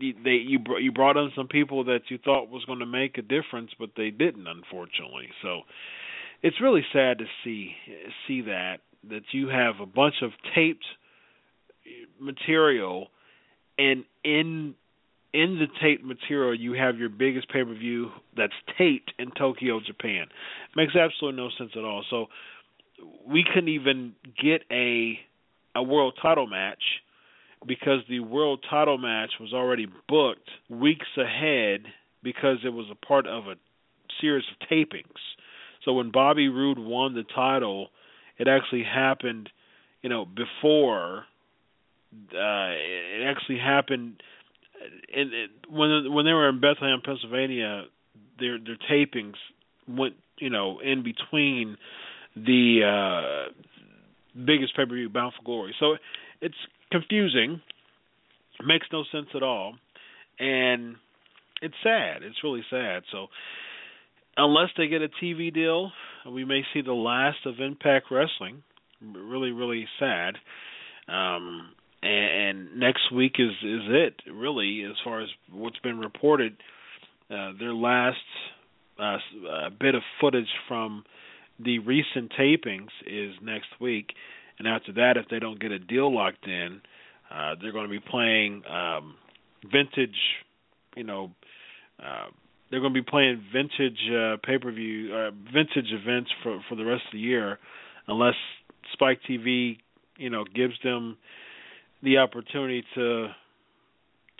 [0.01, 3.23] they you you brought in some people that you thought was going to make a
[3.23, 5.29] difference, but they didn't, unfortunately.
[5.43, 5.61] So
[6.43, 7.75] it's really sad to see
[8.27, 10.85] see that that you have a bunch of taped
[12.21, 13.09] material,
[13.79, 14.75] and in
[15.33, 19.81] in the taped material you have your biggest pay per view that's taped in Tokyo,
[19.85, 20.27] Japan.
[20.77, 22.05] Makes absolutely no sense at all.
[22.11, 22.27] So
[23.27, 25.19] we couldn't even get a
[25.75, 26.83] a world title match
[27.67, 31.85] because the world title match was already booked weeks ahead
[32.23, 33.55] because it was a part of a
[34.21, 35.21] series of tapings.
[35.85, 37.89] So when Bobby Roode won the title,
[38.39, 39.49] it actually happened,
[40.03, 41.25] you know, before.
[42.15, 42.73] Uh,
[43.17, 44.23] it actually happened,
[45.15, 47.85] in, in, when when they were in Bethlehem, Pennsylvania.
[48.39, 49.35] Their their tapings
[49.87, 51.77] went, you know, in between
[52.35, 53.53] the uh
[54.45, 55.75] biggest pay per view Bound for Glory.
[55.79, 55.97] So
[56.41, 56.57] it's
[56.91, 57.61] confusing.
[58.65, 59.75] Makes no sense at all.
[60.39, 60.97] And
[61.61, 62.23] it's sad.
[62.23, 63.03] It's really sad.
[63.13, 63.29] So
[64.37, 65.91] unless they get a TV deal,
[66.31, 68.63] we may see the last of Impact Wrestling.
[69.01, 70.37] Really, really sad.
[71.09, 71.73] Um,
[72.03, 76.57] and, and next week is is it really as far as what's been reported.
[77.31, 78.19] Uh, their last
[78.99, 79.17] uh,
[79.51, 81.05] uh, bit of footage from
[81.59, 84.13] the recent tapings is next week,
[84.59, 86.81] and after that, if they don't get a deal locked in,
[87.31, 89.15] uh, they're going to be playing um,
[89.71, 90.17] vintage,
[90.97, 91.31] you know,
[92.03, 92.27] uh,
[92.73, 96.75] they're going to be playing vintage uh, pay per view, uh, vintage events for for
[96.75, 97.59] the rest of the year,
[98.09, 98.35] unless
[98.95, 99.77] Spike TV,
[100.17, 101.19] you know, gives them
[102.03, 103.29] the opportunity to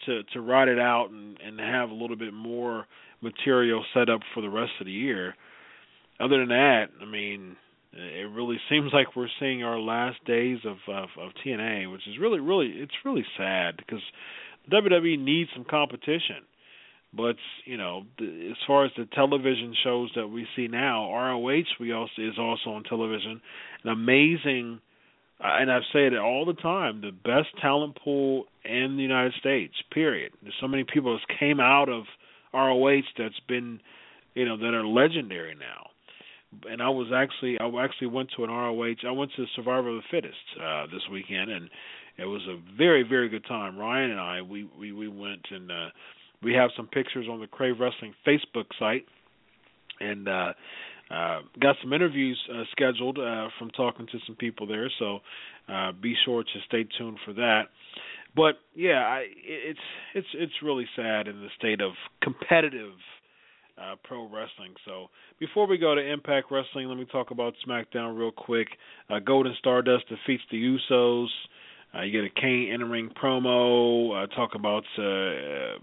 [0.07, 2.87] to to ride it out and and have a little bit more
[3.21, 5.35] material set up for the rest of the year.
[6.19, 7.57] Other than that, I mean,
[7.93, 12.19] it really seems like we're seeing our last days of, of of TNA, which is
[12.19, 14.03] really really it's really sad because
[14.71, 16.47] WWE needs some competition.
[17.15, 21.65] But you know, the, as far as the television shows that we see now, ROH
[21.79, 23.41] we also is also on television,
[23.85, 24.81] an amazing,
[25.43, 29.35] uh, and I say it all the time, the best talent pool in the United
[29.41, 29.75] States.
[29.93, 30.33] Period.
[30.43, 32.05] There's so many people that came out of
[32.55, 33.81] ROH that's been,
[34.35, 35.89] you know, that are legendary now
[36.69, 39.07] and I was actually I actually went to an ROH.
[39.07, 41.71] I went to Survival of the Fittest uh, this weekend, and
[42.19, 43.79] it was a very very good time.
[43.79, 45.89] Ryan and I we we we went and uh,
[46.43, 49.07] we have some pictures on the Crave Wrestling Facebook site,
[50.01, 50.53] and uh,
[51.11, 54.91] uh, got some interviews uh, scheduled uh, from talking to some people there.
[54.99, 55.21] So
[55.69, 57.65] uh, be sure to stay tuned for that.
[58.35, 59.79] But yeah, I, it's
[60.15, 61.93] it's it's really sad in the state of
[62.23, 62.95] competitive
[63.77, 64.75] uh, pro wrestling.
[64.87, 65.09] So
[65.39, 68.69] before we go to Impact Wrestling, let me talk about SmackDown real quick.
[69.11, 71.29] Uh, Gold and Stardust defeats the Usos.
[71.95, 74.25] Uh, you get a Kane in ring promo.
[74.25, 75.79] Uh, talk about uh, uh,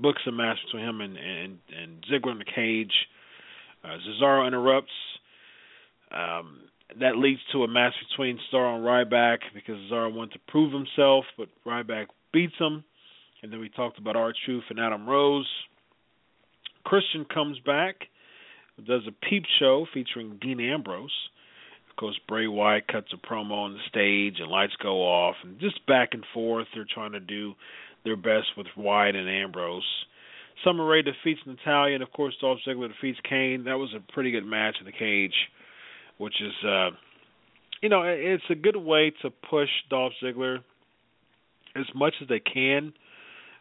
[0.00, 2.92] books a match between him and and, and Ziggler in the cage.
[3.84, 4.90] Uh, Cesaro interrupts.
[6.10, 6.60] Um,
[7.00, 11.24] that leads to a match between Cesaro and Ryback because Cesaro wanted to prove himself,
[11.38, 12.84] but Ryback beats him.
[13.42, 15.48] And then we talked about R-Truth and Adam Rose.
[16.84, 17.96] Christian comes back,
[18.86, 21.10] does a peep show featuring Dean Ambrose.
[21.92, 25.60] Of course, Bray Wyatt cuts a promo on the stage and lights go off, and
[25.60, 26.66] just back and forth.
[26.74, 27.52] They're trying to do
[28.04, 29.84] their best with Wyatt and Ambrose.
[30.64, 33.64] Summer Rae defeats Natalya, and of course, Dolph Ziggler defeats Kane.
[33.64, 35.34] That was a pretty good match in the cage,
[36.16, 36.90] which is, uh,
[37.82, 40.58] you know, it's a good way to push Dolph Ziggler
[41.76, 42.94] as much as they can.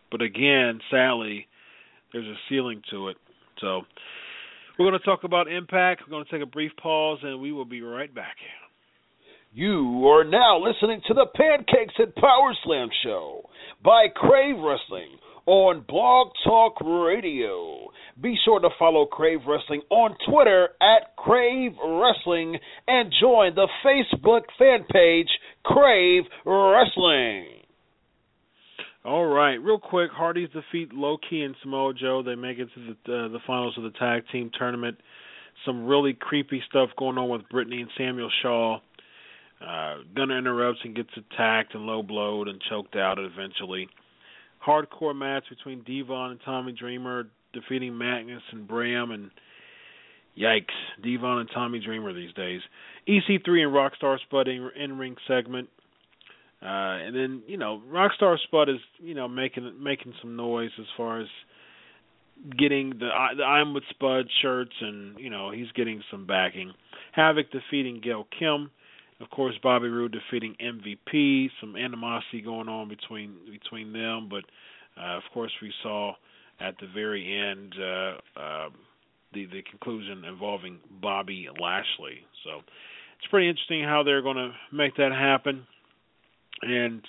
[0.10, 1.48] But again, sadly,
[2.14, 3.18] there's a ceiling to it.
[3.60, 3.82] So
[4.82, 6.02] we're going to talk about Impact.
[6.02, 8.36] We're going to take a brief pause, and we will be right back.
[9.54, 13.48] You are now listening to the Pancakes and Power Slam show
[13.84, 17.92] by Crave Wrestling on Blog Talk Radio.
[18.20, 24.44] Be sure to follow Crave Wrestling on Twitter at Crave Wrestling and join the Facebook
[24.58, 25.30] fan page
[25.64, 27.61] Crave Wrestling.
[29.04, 32.22] All right, real quick, Hardys defeat Low Ki and Samoa Joe.
[32.24, 34.98] They make it to the uh, the finals of the tag team tournament.
[35.66, 38.80] Some really creepy stuff going on with Brittany and Samuel Shaw.
[39.60, 43.90] Uh, Gunner interrupts and gets attacked and low blowed and choked out eventually.
[44.66, 49.32] Hardcore match between Devon and Tommy Dreamer defeating Magnus and Bram and
[50.38, 50.66] yikes,
[51.04, 52.62] Devon and Tommy Dreamer these days.
[53.08, 55.70] EC3 and Rockstar Spud in ring segment.
[56.62, 60.86] Uh, and then you know, Rockstar Spud is you know making making some noise as
[60.96, 61.28] far as
[62.58, 66.72] getting the the I'm with Spud shirts, and you know he's getting some backing.
[67.18, 68.70] Havok defeating Gail Kim,
[69.20, 71.50] of course Bobby Roode defeating MVP.
[71.60, 74.44] Some animosity going on between between them, but
[75.02, 76.14] uh, of course we saw
[76.60, 78.70] at the very end uh, uh,
[79.34, 82.20] the the conclusion involving Bobby Lashley.
[82.44, 82.60] So
[83.18, 85.66] it's pretty interesting how they're going to make that happen.
[86.62, 87.02] And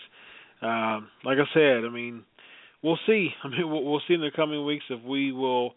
[0.62, 2.24] uh, like I said, I mean,
[2.82, 3.30] we'll see.
[3.44, 5.74] I mean, we'll, we'll see in the coming weeks if we will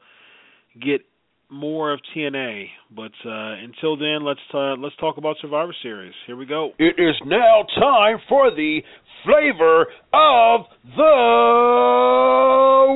[0.82, 1.02] get
[1.50, 2.66] more of TNA.
[2.96, 6.14] But uh, until then, let's uh, let's talk about Survivor Series.
[6.28, 6.72] Here we go.
[6.80, 8.82] It is now time for the
[9.24, 11.16] flavor of the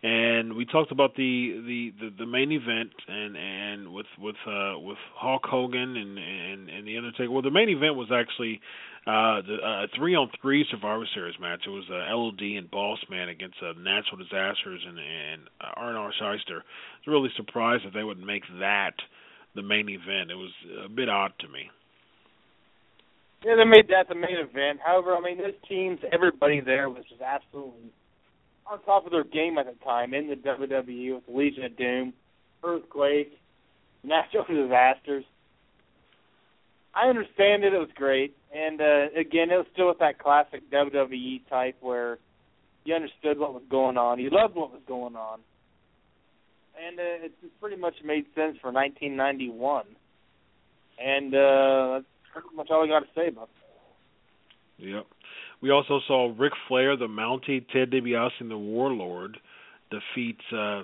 [0.02, 4.78] and we talked about the the the, the main event and and with with uh
[4.78, 7.30] with Hulk Hogan and and and the Undertaker.
[7.30, 8.60] Well, the main event was actually
[9.06, 11.60] uh the uh, three on three Survivor Series match.
[11.66, 16.12] It was uh, LOD and Boss Man against uh, Natural Disasters and and uh, R&R
[16.12, 16.60] Shyster.
[16.60, 18.94] I was really surprised that they would make that
[19.54, 20.30] the main event.
[20.30, 20.52] It was
[20.84, 21.70] a bit odd to me.
[23.44, 24.80] Yeah, they made that the main event.
[24.84, 27.92] However, I mean, those teams, everybody there was just absolutely
[28.70, 32.12] on top of their game at the time in the WWE with Legion of Doom,
[32.64, 33.38] Earthquake,
[34.02, 35.24] natural disasters.
[36.94, 40.70] I understand it; it was great, and uh, again, it was still with that classic
[40.70, 42.18] WWE type where
[42.84, 45.40] you understood what was going on, you loved what was going on,
[46.82, 49.84] and uh, it pretty much made sense for 1991.
[50.98, 54.86] And uh, that's pretty much all I got to say about that.
[54.86, 55.06] Yep.
[55.62, 59.38] We also saw Ric Flair, the Mountie, Ted DiBiase, and the Warlord
[59.90, 60.82] defeat uh,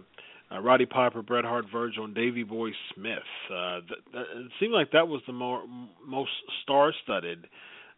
[0.52, 3.18] uh, Roddy Piper, Bret Hart, Virgil, and Davey Boy Smith.
[3.50, 5.62] Uh, th- th- it seemed like that was the more
[6.06, 6.30] most
[6.62, 7.46] star-studded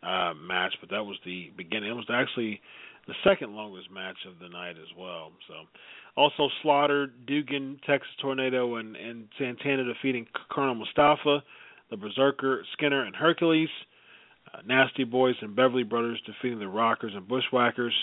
[0.02, 1.90] uh, match, but that was the beginning.
[1.90, 2.60] It was actually
[3.06, 5.32] the second longest match of the night as well.
[5.48, 5.55] So,
[6.16, 11.42] also Slaughter, Duggan, Texas Tornado, and and Santana defeating Colonel Mustafa,
[11.90, 13.68] the Berserker, Skinner, and Hercules.
[14.55, 17.94] Uh, Nasty Boys and Beverly Brothers defeating the Rockers and Bushwhackers,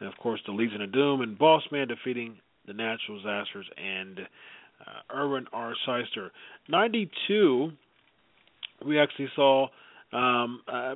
[0.00, 4.20] and of course the Legion of Doom and Boss Man defeating the Natural Disasters and
[4.20, 5.74] uh, Irwin R.
[5.86, 6.30] Shyster.
[6.68, 7.70] 92,
[8.86, 9.68] we actually saw
[10.12, 10.94] um, a,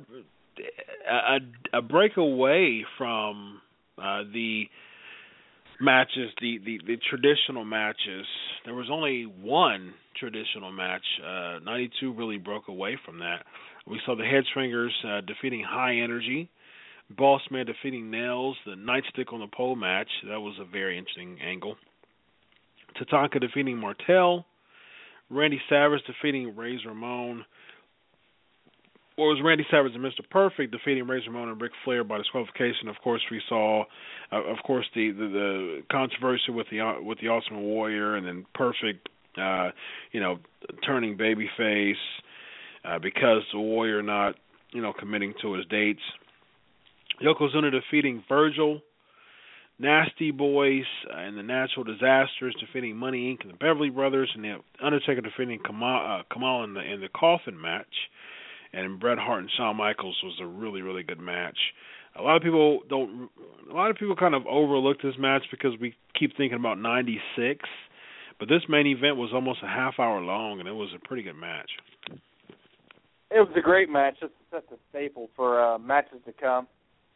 [1.73, 3.61] a break away from
[3.97, 4.63] uh, the
[5.79, 8.25] matches, the, the, the traditional matches.
[8.65, 11.03] There was only one traditional match.
[11.25, 13.45] Uh, 92 really broke away from that.
[13.89, 16.49] We saw the Headshrinkers uh, defeating High Energy,
[17.17, 20.09] Boss Man defeating Nails, the Nightstick on the Pole match.
[20.27, 21.75] That was a very interesting angle.
[23.01, 24.45] Tatanka defeating Martel,
[25.31, 27.45] Randy Savage defeating Razor Ramon.
[29.17, 30.21] Or was Randy Savage and Mr.
[30.29, 32.87] Perfect defeating Razor Ramon and Ric Flair by disqualification?
[32.87, 33.85] Of course, we saw,
[34.31, 38.45] uh, of course, the, the the controversy with the with the Ultimate Warrior, and then
[38.53, 39.71] Perfect, uh,
[40.11, 40.37] you know,
[40.85, 41.95] turning babyface
[42.85, 44.35] uh, because the Warrior not,
[44.71, 46.01] you know, committing to his dates.
[47.21, 48.81] Yokozuna defeating Virgil,
[49.77, 53.43] Nasty Boys uh, and the Natural Disasters defeating Money Inc.
[53.43, 57.09] and the Beverly Brothers, and the Undertaker defeating Kamal, uh, Kamal in the in the
[57.09, 57.85] Coffin match.
[58.71, 61.57] And Bret Hart and Shawn Michaels was a really really good match.
[62.17, 63.29] A lot of people don't.
[63.71, 67.59] A lot of people kind of overlook this match because we keep thinking about '96,
[68.37, 71.23] but this main event was almost a half hour long, and it was a pretty
[71.23, 71.69] good match.
[73.31, 74.15] It was a great match.
[74.21, 76.67] It's such a staple for uh, matches to come.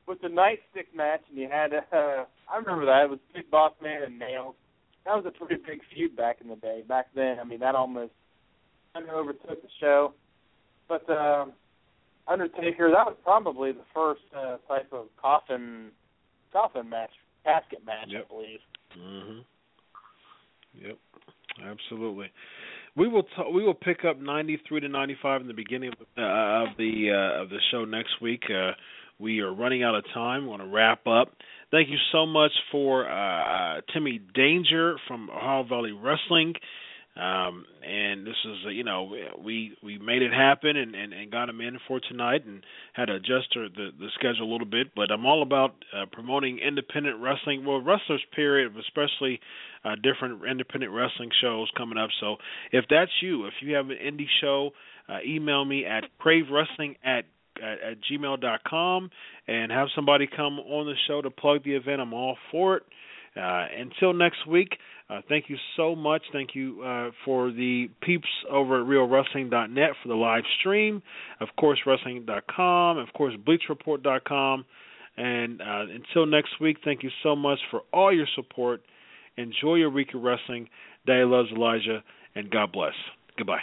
[0.07, 1.85] With the nightstick match, and you had, uh,
[2.51, 4.55] I remember that, it was Big Boss Man and Nails.
[5.05, 6.83] That was a pretty big feud back in the day.
[6.87, 8.11] Back then, I mean, that almost
[8.93, 10.13] kind of overtook the show.
[10.87, 11.53] But um,
[12.27, 15.91] Undertaker, that was probably the first uh, type of coffin
[16.53, 17.09] coffin match,
[17.43, 18.27] casket match, yep.
[18.29, 18.59] I believe.
[18.97, 19.43] Mhm.
[20.73, 20.97] Yep.
[21.63, 22.31] Absolutely.
[22.95, 26.21] We will t- we will pick up 93 to 95 in the beginning of the
[26.21, 28.43] uh, of the uh, of the show next week.
[28.49, 28.71] Uh,
[29.19, 30.43] we are running out of time.
[30.43, 31.29] We want to wrap up.
[31.71, 36.53] Thank you so much for uh, Timmy Danger from Ohio Valley Wrestling.
[37.15, 39.13] Um, and this is, uh, you know,
[39.43, 43.05] we we made it happen and, and, and got him in for tonight and had
[43.05, 43.67] to adjust the
[43.99, 44.95] the schedule a little bit.
[44.95, 47.65] But I'm all about uh, promoting independent wrestling.
[47.65, 49.39] Well, wrestlers period, especially
[49.85, 52.09] uh, different independent wrestling shows coming up.
[52.19, 52.37] So
[52.71, 54.71] if that's you, if you have an indie show,
[55.07, 57.25] uh, email me at cravewrestling at
[57.61, 59.11] at, at gmail.com
[59.47, 62.01] and have somebody come on the show to plug the event.
[62.01, 62.83] I'm all for it.
[63.35, 64.77] Uh, until next week,
[65.09, 66.21] uh, thank you so much.
[66.31, 71.01] Thank you uh, for the peeps over at WeAreWrestling.net for the live stream.
[71.39, 72.97] Of course, Wrestling.com.
[72.97, 74.65] Of course, BleacherReport.com.
[75.17, 78.81] And uh, until next week, thank you so much for all your support.
[79.37, 80.69] Enjoy your week of wrestling.
[81.05, 82.03] Day loves Elijah,
[82.35, 82.93] and God bless.
[83.37, 83.61] Goodbye.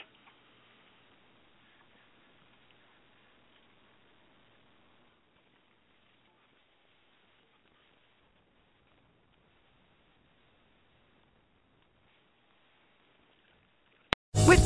[14.47, 14.60] With